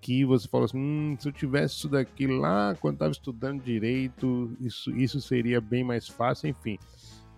[0.00, 4.56] que você fala assim, hum, se eu tivesse isso daqui lá quando estava estudando direito,
[4.58, 6.78] isso, isso seria bem mais fácil, enfim.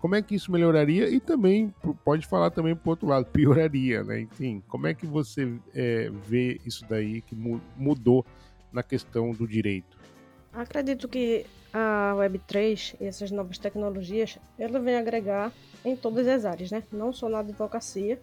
[0.03, 1.07] Como é que isso melhoraria?
[1.07, 1.73] E também,
[2.03, 4.19] pode falar também para outro lado, pioraria, né?
[4.19, 7.33] Enfim, como é que você é, vê isso daí que
[7.77, 8.25] mudou
[8.69, 9.97] na questão do direito?
[10.51, 15.53] Acredito que a Web3 e essas novas tecnologias, ela vem agregar
[15.85, 16.83] em todas as áreas, né?
[16.91, 18.19] Não só na advocacia,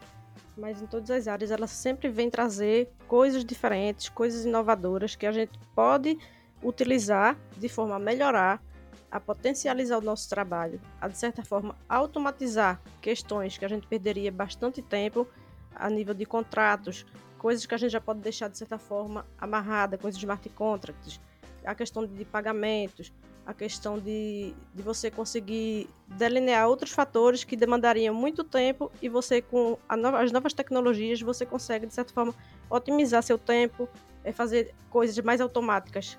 [0.58, 5.32] mas em todas as áreas ela sempre vem trazer coisas diferentes, coisas inovadoras que a
[5.32, 6.18] gente pode
[6.62, 8.62] utilizar de forma a melhorar,
[9.10, 14.30] a potencializar o nosso trabalho, a de certa forma automatizar questões que a gente perderia
[14.30, 15.26] bastante tempo
[15.74, 17.04] a nível de contratos,
[17.38, 21.20] coisas que a gente já pode deixar de certa forma amarrada, coisas de smart contracts,
[21.64, 23.12] a questão de pagamentos,
[23.46, 29.42] a questão de, de você conseguir delinear outros fatores que demandariam muito tempo e você,
[29.42, 32.34] com as novas tecnologias, você consegue, de certa forma,
[32.68, 33.88] otimizar seu tempo,
[34.22, 36.16] é, fazer coisas mais automáticas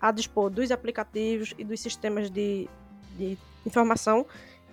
[0.00, 2.68] a dispor dos aplicativos e dos sistemas de,
[3.16, 4.26] de informação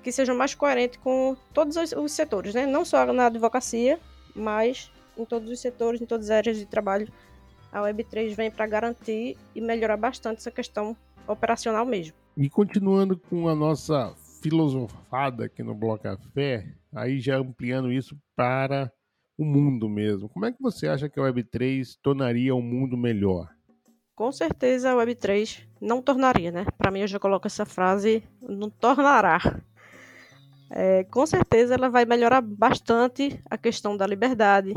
[0.03, 2.65] que sejam mais coerentes com todos os, os setores, né?
[2.65, 3.99] não só na advocacia,
[4.35, 7.07] mas em todos os setores, em todas as áreas de trabalho.
[7.71, 10.95] A Web3 vem para garantir e melhorar bastante essa questão
[11.27, 12.13] operacional mesmo.
[12.37, 18.91] E continuando com a nossa filosofada aqui no Bloco Café, aí já ampliando isso para
[19.37, 20.29] o mundo mesmo.
[20.29, 23.56] Como é que você acha que a Web3 tornaria o mundo melhor?
[24.17, 26.65] Com certeza a Web3 não tornaria, né?
[26.75, 29.61] Para mim eu já coloco essa frase, não tornará.
[30.71, 34.73] É, com certeza ela vai melhorar bastante a questão da liberdade,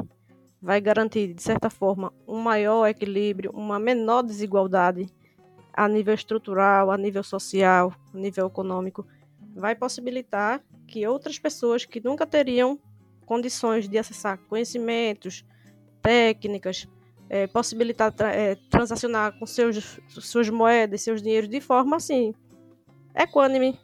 [0.60, 5.08] vai garantir, de certa forma, um maior equilíbrio, uma menor desigualdade
[5.72, 9.06] a nível estrutural, a nível social, a nível econômico,
[9.54, 12.78] vai possibilitar que outras pessoas que nunca teriam
[13.24, 15.46] condições de acessar conhecimentos,
[16.02, 16.86] técnicas,
[17.30, 22.34] é, possibilitar tra é, transacionar com seus, suas moedas, seus dinheiros de forma assim,
[23.14, 23.78] equânime,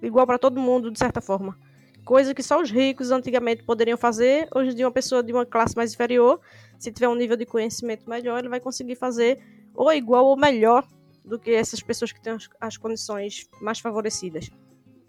[0.00, 1.58] igual para todo mundo, de certa forma.
[2.04, 5.44] Coisa que só os ricos antigamente poderiam fazer, hoje em dia uma pessoa de uma
[5.44, 6.40] classe mais inferior,
[6.78, 9.42] se tiver um nível de conhecimento melhor, ele vai conseguir fazer
[9.74, 10.86] ou igual ou melhor
[11.24, 14.48] do que essas pessoas que têm as, as condições mais favorecidas.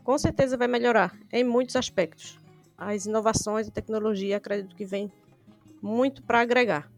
[0.04, 2.38] Com certeza vai melhorar em muitos aspectos.
[2.76, 5.12] As inovações e tecnologia acredito que vem
[5.82, 6.90] muito para agregar.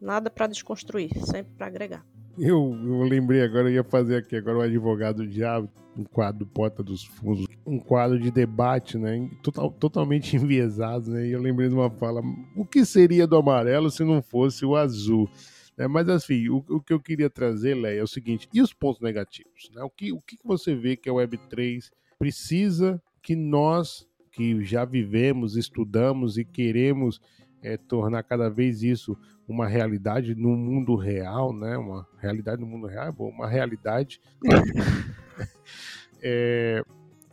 [0.00, 2.06] Nada para desconstruir, sempre para agregar.
[2.38, 6.84] Eu, eu, lembrei agora, eu ia fazer aqui agora o advogado diabo, um quadro Porta
[6.84, 9.28] dos Fundos, um quadro de debate, né?
[9.42, 11.26] Total, totalmente enviesado, né?
[11.26, 12.22] E eu lembrei de uma fala:
[12.54, 15.28] o que seria do amarelo se não fosse o azul?
[15.76, 18.72] É, mas assim, o, o, que eu queria trazer, Léa, é o seguinte: e os
[18.72, 19.70] pontos negativos?
[19.74, 19.82] Né?
[19.82, 25.56] O, que, o que você vê que a Web3 precisa que nós, que já vivemos,
[25.56, 27.20] estudamos e queremos
[27.62, 29.16] é, tornar cada vez isso
[29.48, 31.76] uma realidade no mundo real, né?
[31.78, 34.20] Uma realidade no mundo real, é bom, uma realidade.
[36.22, 36.82] é,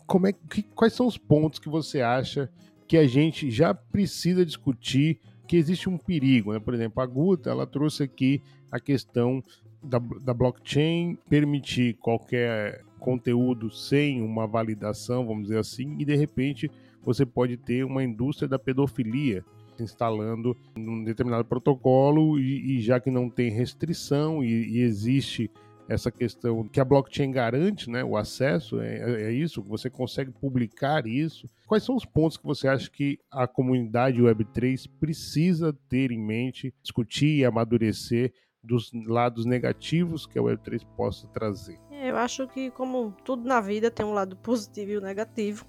[0.08, 2.50] como é que, quais são os pontos que você acha
[2.88, 6.54] que a gente já precisa discutir que existe um perigo.
[6.54, 6.60] Né?
[6.60, 8.42] Por exemplo, a Guta ela trouxe aqui
[8.72, 9.44] a questão
[9.84, 16.72] da, da blockchain permitir qualquer conteúdo sem uma validação, vamos dizer assim, e de repente
[17.04, 19.46] você pode ter uma indústria da pedofilia
[19.84, 25.50] instalando um determinado protocolo e, e já que não tem restrição e, e existe
[25.88, 30.32] essa questão que a blockchain garante, né, o acesso, é, é, é, isso, você consegue
[30.32, 31.48] publicar isso.
[31.68, 36.74] Quais são os pontos que você acha que a comunidade Web3 precisa ter em mente,
[36.82, 41.80] discutir e amadurecer dos lados negativos que a Web3 possa trazer?
[41.92, 45.66] É, eu acho que, como tudo na vida, tem um lado positivo e um negativo.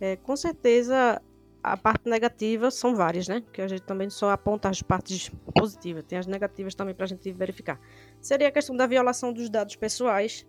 [0.00, 1.20] É, com certeza,
[1.62, 3.42] a parte negativa são várias, né?
[3.52, 7.08] Que a gente também só aponta as partes positivas, tem as negativas também para a
[7.08, 7.80] gente verificar.
[8.20, 10.46] Seria a questão da violação dos dados pessoais,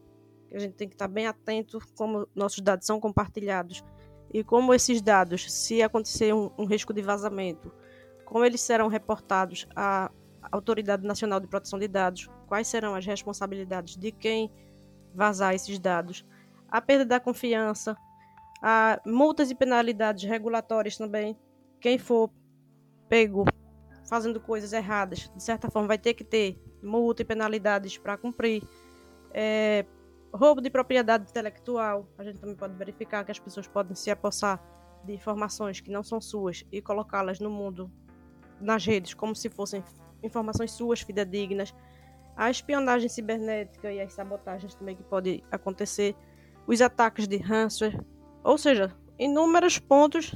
[0.48, 3.84] que a gente tem que estar bem atento como nossos dados são compartilhados
[4.32, 7.72] e como esses dados, se acontecer um, um risco de vazamento,
[8.26, 10.12] como eles serão reportados à
[10.52, 14.52] Autoridade Nacional de Proteção de Dados, quais serão as responsabilidades de quem
[15.14, 16.26] vazar esses dados,
[16.70, 17.98] a perda da confiança,
[18.62, 21.38] a multas e penalidades regulatórias também.
[21.80, 22.30] Quem for
[23.08, 23.46] pego
[24.08, 28.64] fazendo coisas erradas, de certa forma, vai ter que ter multa e penalidades para cumprir.
[29.32, 29.86] É,
[30.34, 34.62] roubo de propriedade intelectual, a gente também pode verificar que as pessoas podem se apossar
[35.06, 37.92] de informações que não são suas e colocá-las no mundo,
[38.60, 39.84] nas redes, como se fossem
[40.22, 41.74] informações suas fidedignas.
[42.36, 46.16] A espionagem cibernética e as sabotagens também que podem acontecer,
[46.66, 48.00] os ataques de ransomware,
[48.44, 50.36] ou seja, inúmeros pontos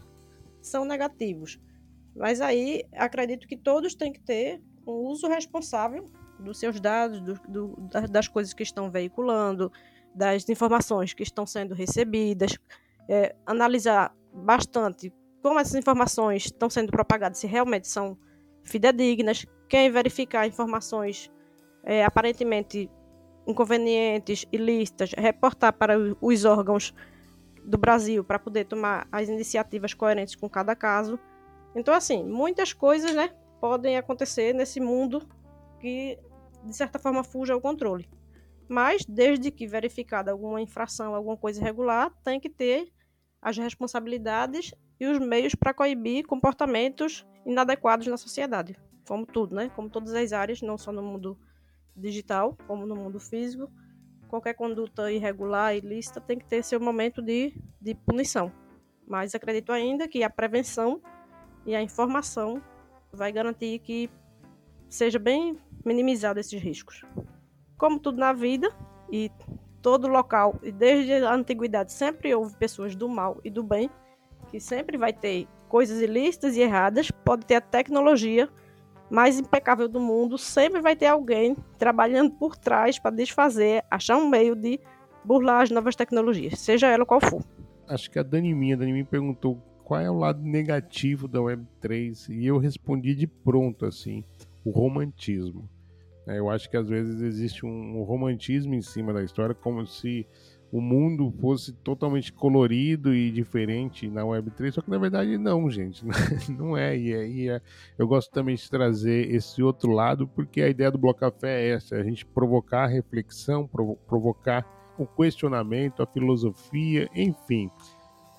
[0.62, 1.60] são negativos.
[2.16, 6.06] Mas aí acredito que todos têm que ter um uso responsável
[6.40, 7.76] dos seus dados, do, do,
[8.10, 9.72] das coisas que estão veiculando,
[10.14, 12.58] das informações que estão sendo recebidas,
[13.10, 18.18] é, analisar bastante como essas informações estão sendo propagadas, se realmente são
[18.64, 21.30] fidedignas, quem verificar informações
[21.84, 22.90] é, aparentemente
[23.46, 26.94] inconvenientes, ilícitas, reportar para os órgãos
[27.66, 31.20] do Brasil para poder tomar as iniciativas coerentes com cada caso.
[31.76, 35.28] Então, assim, muitas coisas né, podem acontecer nesse mundo
[35.80, 36.20] que
[36.64, 38.10] de certa forma fuja ao controle.
[38.68, 42.92] Mas, desde que verificada alguma infração, alguma coisa irregular, tem que ter
[43.42, 48.78] as responsabilidades e os meios para coibir comportamentos inadequados na sociedade.
[49.06, 49.70] Como tudo, né?
[49.76, 51.38] Como todas as áreas, não só no mundo
[51.96, 53.70] digital, como no mundo físico.
[54.34, 58.52] Qualquer conduta irregular, ilícita, tem que ter seu momento de, de punição.
[59.08, 61.00] Mas acredito ainda que a prevenção
[61.68, 62.60] e a informação
[63.12, 64.10] vai garantir que
[64.90, 65.56] seja bem
[65.86, 67.04] minimizado esses riscos.
[67.78, 68.76] Como tudo na vida
[69.12, 69.30] e
[69.84, 73.88] todo local, e desde a antiguidade sempre houve pessoas do mal e do bem,
[74.50, 78.50] que sempre vai ter coisas ilícitas e erradas, pode ter a tecnologia
[79.14, 84.28] mais impecável do mundo, sempre vai ter alguém trabalhando por trás para desfazer, achar um
[84.28, 84.80] meio de
[85.24, 87.44] burlar as novas tecnologias, seja ela qual for.
[87.88, 91.38] Acho que a Dani Minha, a Dani Minha perguntou qual é o lado negativo da
[91.38, 94.24] Web3 e eu respondi de pronto assim
[94.66, 95.70] o romantismo.
[96.26, 100.26] É, eu acho que às vezes existe um, romantismo em cima da história, como se
[100.74, 106.04] o mundo fosse totalmente colorido e diferente na Web3, só que na verdade não, gente,
[106.50, 106.98] não é.
[106.98, 107.62] E, é, e é.
[107.96, 111.70] eu gosto também de trazer esse outro lado, porque a ideia do Bloco Café é
[111.74, 114.66] essa, é a gente provocar a reflexão, provo provocar
[114.98, 117.70] o questionamento, a filosofia, enfim.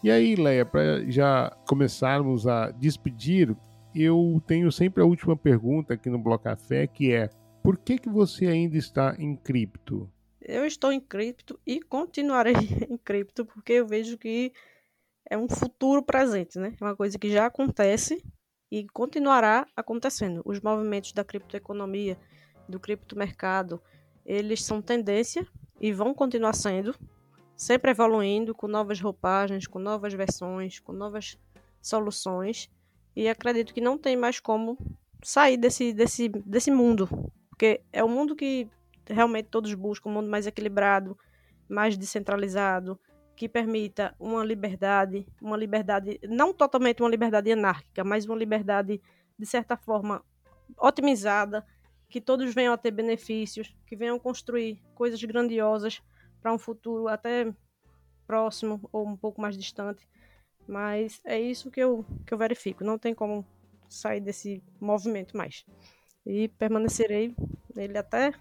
[0.03, 3.57] E aí, Leia, para já começarmos a despedir,
[3.95, 7.31] eu tenho sempre a última pergunta aqui no Bloco Café, que é:
[7.63, 10.11] por que, que você ainda está em cripto?
[10.45, 12.53] Eu estou em cripto e continuarei
[12.89, 14.53] em cripto porque eu vejo que
[15.29, 16.77] é um futuro presente, né?
[16.79, 18.23] É uma coisa que já acontece
[18.71, 20.43] e continuará acontecendo.
[20.45, 22.19] Os movimentos da criptoeconomia,
[22.69, 23.81] do criptomercado,
[24.25, 25.47] eles são tendência
[25.81, 26.95] e vão continuar sendo,
[27.57, 31.39] sempre evoluindo com novas roupagens, com novas versões, com novas
[31.81, 32.71] soluções.
[33.17, 34.77] E acredito que não tem mais como
[35.23, 37.09] sair desse, desse, desse mundo.
[37.49, 38.69] Porque é o mundo que
[39.07, 41.19] realmente todos buscam, um mundo mais equilibrado,
[41.69, 42.99] mais descentralizado,
[43.37, 49.01] que permita uma liberdade, uma liberdade, não totalmente uma liberdade anárquica, mas uma liberdade,
[49.39, 50.25] de certa forma,
[50.79, 51.67] otimizada,
[52.09, 56.01] que todos venham a ter benefícios, que venham construir coisas grandiosas
[56.41, 57.53] para um futuro até
[58.27, 60.07] próximo ou um pouco mais distante.
[60.67, 62.85] Mas é isso que eu, que eu verifico.
[62.85, 63.45] Não tem como
[63.89, 65.65] sair desse movimento mais.
[66.25, 67.35] E permanecerei
[67.75, 68.33] nele até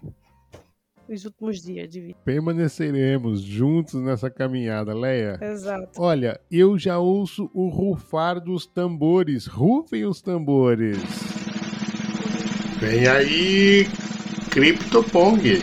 [1.08, 2.18] os últimos dias de vida.
[2.24, 5.38] Permaneceremos juntos nessa caminhada, Leia.
[5.40, 6.00] Exato.
[6.00, 9.46] Olha, eu já ouço o rufar dos tambores.
[9.46, 10.98] Rufem os tambores.
[12.80, 13.84] Vem aí,
[14.50, 15.58] CryptoPong.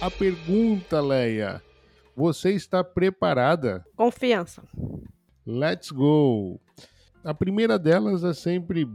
[0.00, 1.62] A pergunta, Leia.
[2.16, 3.84] Você está preparada?
[3.96, 4.62] Confiança.
[5.46, 6.60] Let's go.
[7.24, 8.86] A primeira delas é sempre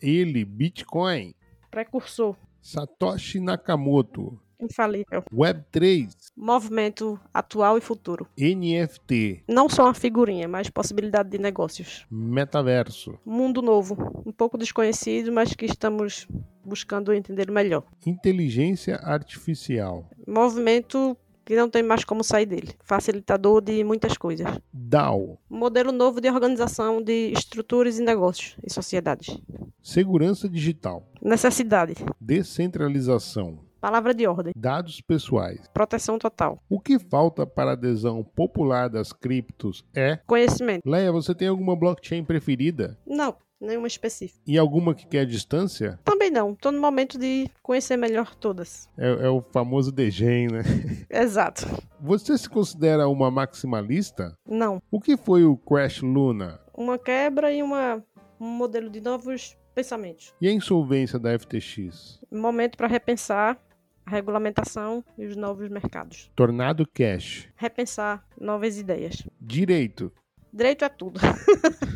[0.00, 1.34] ele, Bitcoin.
[1.70, 2.36] Precursor.
[2.62, 4.38] Satoshi Nakamoto.
[4.60, 5.24] Infalível.
[5.32, 6.08] Web3.
[6.36, 8.28] Movimento atual e futuro.
[8.38, 9.44] NFT.
[9.48, 12.06] Não só uma figurinha, mas possibilidade de negócios.
[12.10, 13.18] Metaverso.
[13.24, 13.96] Mundo novo.
[14.26, 16.28] Um pouco desconhecido, mas que estamos
[16.64, 17.84] buscando entender melhor.
[18.06, 20.08] Inteligência artificial.
[20.26, 21.16] Movimento
[21.50, 22.76] que não tem mais como sair dele.
[22.84, 24.46] Facilitador de muitas coisas.
[24.72, 25.36] DAO.
[25.50, 29.36] Modelo novo de organização de estruturas e negócios e sociedades.
[29.82, 31.10] Segurança digital.
[31.20, 31.94] Necessidade.
[32.20, 33.58] Descentralização.
[33.80, 34.52] Palavra de ordem.
[34.56, 35.66] Dados pessoais.
[35.74, 36.62] Proteção total.
[36.68, 40.20] O que falta para a adesão popular das criptos é.
[40.28, 40.88] Conhecimento.
[40.88, 42.96] Leia, você tem alguma blockchain preferida?
[43.04, 44.40] Não, nenhuma específica.
[44.46, 45.98] E alguma que quer distância?
[46.04, 46.52] Também não.
[46.52, 48.88] Estou no momento de conhecer melhor todas.
[48.96, 50.62] É, é o famoso degen, né?
[51.10, 51.66] Exato.
[52.00, 54.34] Você se considera uma maximalista?
[54.46, 54.82] Não.
[54.90, 56.60] O que foi o Crash Luna?
[56.74, 58.02] Uma quebra e uma,
[58.40, 60.34] um modelo de novos pensamentos.
[60.40, 62.20] E a insolvência da FTX?
[62.30, 63.60] Momento para repensar
[64.04, 66.30] a regulamentação e os novos mercados.
[66.34, 67.48] Tornado Cash.
[67.54, 69.22] Repensar novas ideias.
[69.40, 70.12] Direito.
[70.52, 71.20] Direito é tudo.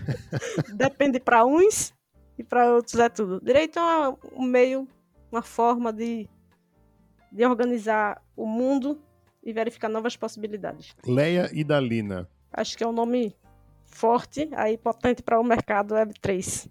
[0.74, 1.92] Depende para uns
[2.38, 3.40] e para outros é tudo.
[3.40, 4.88] Direito é um meio,
[5.30, 6.28] uma forma de,
[7.32, 9.00] de organizar o mundo
[9.42, 10.94] e verificar novas possibilidades.
[11.06, 12.28] Leia e Dalina.
[12.52, 13.36] Acho que é um nome
[13.84, 16.68] forte, aí potente para o mercado Web3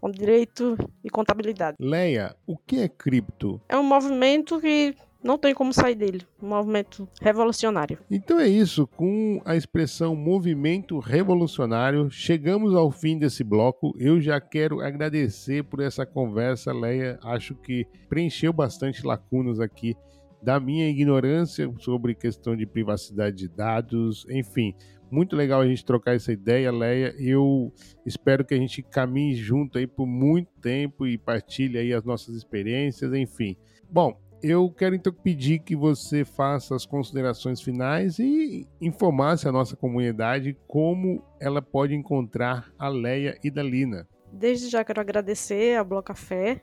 [0.00, 1.76] com direito e contabilidade.
[1.80, 3.60] Leia, o que é cripto?
[3.68, 7.98] É um movimento que não tem como sair dele, um movimento revolucionário.
[8.10, 13.94] Então é isso, com a expressão movimento revolucionário, chegamos ao fim desse bloco.
[13.98, 17.18] Eu já quero agradecer por essa conversa, Leia.
[17.22, 19.96] Acho que preencheu bastante lacunas aqui
[20.42, 24.74] da minha ignorância sobre questão de privacidade de dados, enfim.
[25.10, 27.14] Muito legal a gente trocar essa ideia, Leia.
[27.18, 27.72] Eu
[28.04, 32.36] espero que a gente caminhe junto aí por muito tempo e partilhe aí as nossas
[32.36, 33.56] experiências, enfim.
[33.90, 39.76] Bom, eu quero então pedir que você faça as considerações finais e informasse a nossa
[39.76, 44.06] comunidade como ela pode encontrar a Leia e Dalina.
[44.32, 46.60] Desde já quero agradecer ao Bloco Café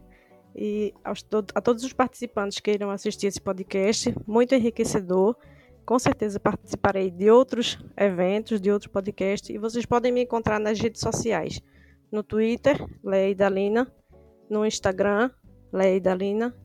[0.55, 5.35] e aos, a todos os participantes que irão assistir esse podcast, muito enriquecedor.
[5.85, 10.79] Com certeza participarei de outros eventos, de outros podcasts, e vocês podem me encontrar nas
[10.79, 11.61] redes sociais.
[12.11, 13.91] No Twitter, Leia Dalina,
[14.49, 15.29] no Instagram,
[15.71, 16.55] Leia Dalina,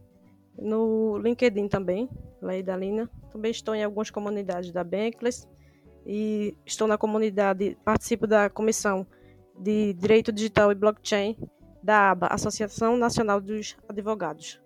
[0.61, 2.09] no LinkedIn também,
[2.41, 3.11] Leia Dalina.
[3.33, 5.49] Também estou em algumas comunidades da Bankless
[6.07, 9.07] e estou na comunidade, participo da comissão
[9.59, 11.37] de Direito Digital e Blockchain
[11.83, 14.61] da ABA, Associação Nacional dos Advogados.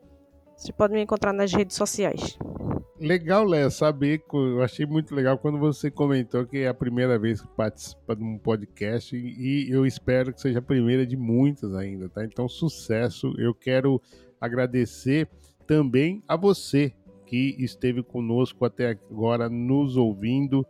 [0.57, 2.39] Você pode me encontrar nas redes sociais.
[2.99, 4.23] Legal, Léa, saber.
[4.33, 8.23] Eu achei muito legal quando você comentou que é a primeira vez que participa de
[8.23, 12.25] um podcast e eu espero que seja a primeira de muitas ainda, tá?
[12.25, 13.35] Então, sucesso.
[13.37, 14.01] Eu quero
[14.41, 15.29] agradecer
[15.67, 16.93] também a você
[17.27, 20.67] que esteve conosco até agora, nos ouvindo.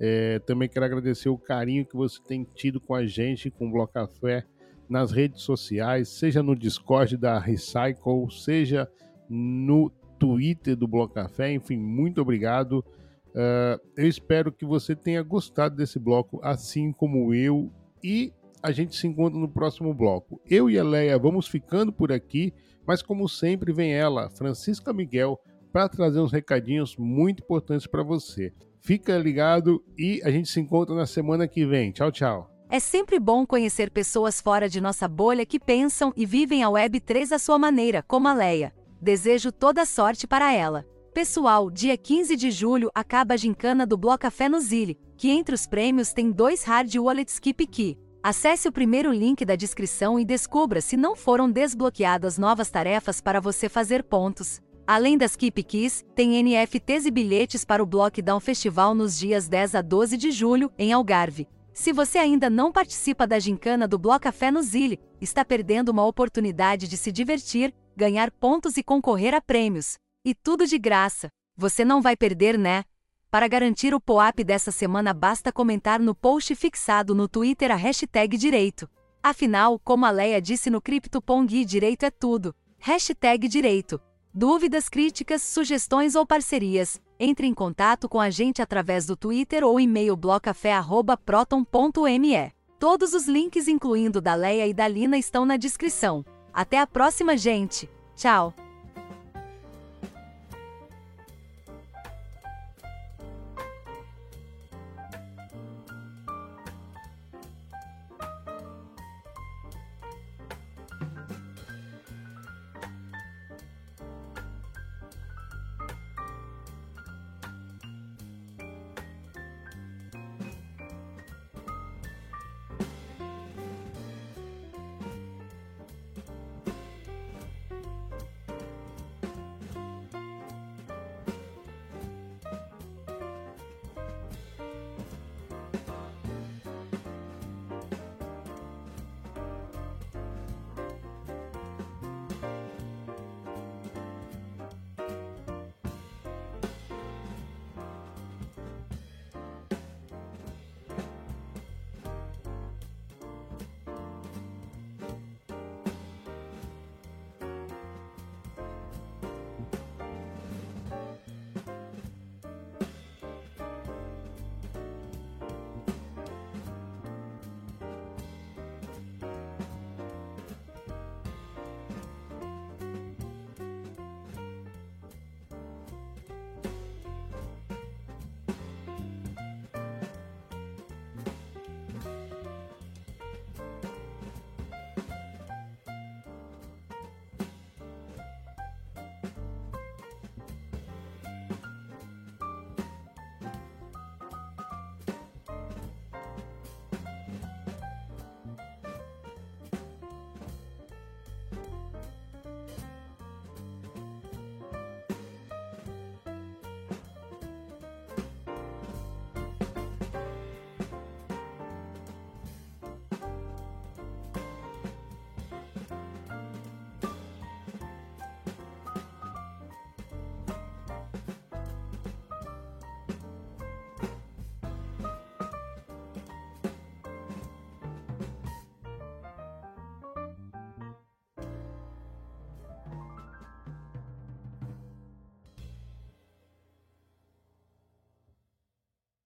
[0.00, 3.70] É, também quero agradecer o carinho que você tem tido com a gente, com o
[3.70, 4.44] Bloco Café,
[4.88, 8.88] nas redes sociais, seja no Discord da Recycle, seja
[9.28, 11.52] no Twitter do Bloco Café.
[11.52, 12.84] Enfim, muito obrigado.
[13.28, 17.70] Uh, eu espero que você tenha gostado desse bloco, assim como eu.
[18.02, 18.32] E
[18.62, 20.40] a gente se encontra no próximo bloco.
[20.48, 22.52] Eu e a Leia vamos ficando por aqui,
[22.88, 25.38] mas como sempre, vem ela, Francisca Miguel,
[25.70, 28.50] para trazer uns recadinhos muito importantes para você.
[28.80, 31.92] Fica ligado e a gente se encontra na semana que vem.
[31.92, 32.50] Tchau, tchau.
[32.70, 37.32] É sempre bom conhecer pessoas fora de nossa bolha que pensam e vivem a Web3
[37.32, 38.72] à sua maneira, como a Leia.
[38.98, 40.86] Desejo toda sorte para ela.
[41.12, 45.54] Pessoal, dia 15 de julho acaba a gincana do Bloco Café no Zile, que entre
[45.54, 47.98] os prêmios tem dois hard wallets Keep Key.
[48.22, 53.40] Acesse o primeiro link da descrição e descubra se não foram desbloqueadas novas tarefas para
[53.40, 54.60] você fazer pontos.
[54.84, 59.76] Além das Keep Keys, tem NFTs e bilhetes para o Blockdown Festival nos dias 10
[59.76, 61.46] a 12 de julho, em Algarve.
[61.72, 66.04] Se você ainda não participa da gincana do Bloco Café no Zile, está perdendo uma
[66.04, 69.94] oportunidade de se divertir, ganhar pontos e concorrer a prêmios.
[70.24, 71.28] E tudo de graça.
[71.56, 72.82] Você não vai perder, né?
[73.30, 78.38] Para garantir o POAP dessa semana basta comentar no post fixado no Twitter a hashtag
[78.38, 78.88] direito.
[79.22, 82.54] Afinal, como a Leia disse no CryptoPong, direito é tudo.
[82.78, 84.00] Hashtag direito.
[84.32, 89.78] Dúvidas, críticas, sugestões ou parcerias, entre em contato com a gente através do Twitter ou
[89.78, 92.52] e-mail blocafé.proton.me.
[92.78, 96.24] Todos os links, incluindo da Leia e da Lina, estão na descrição.
[96.52, 97.90] Até a próxima, gente!
[98.14, 98.54] Tchau!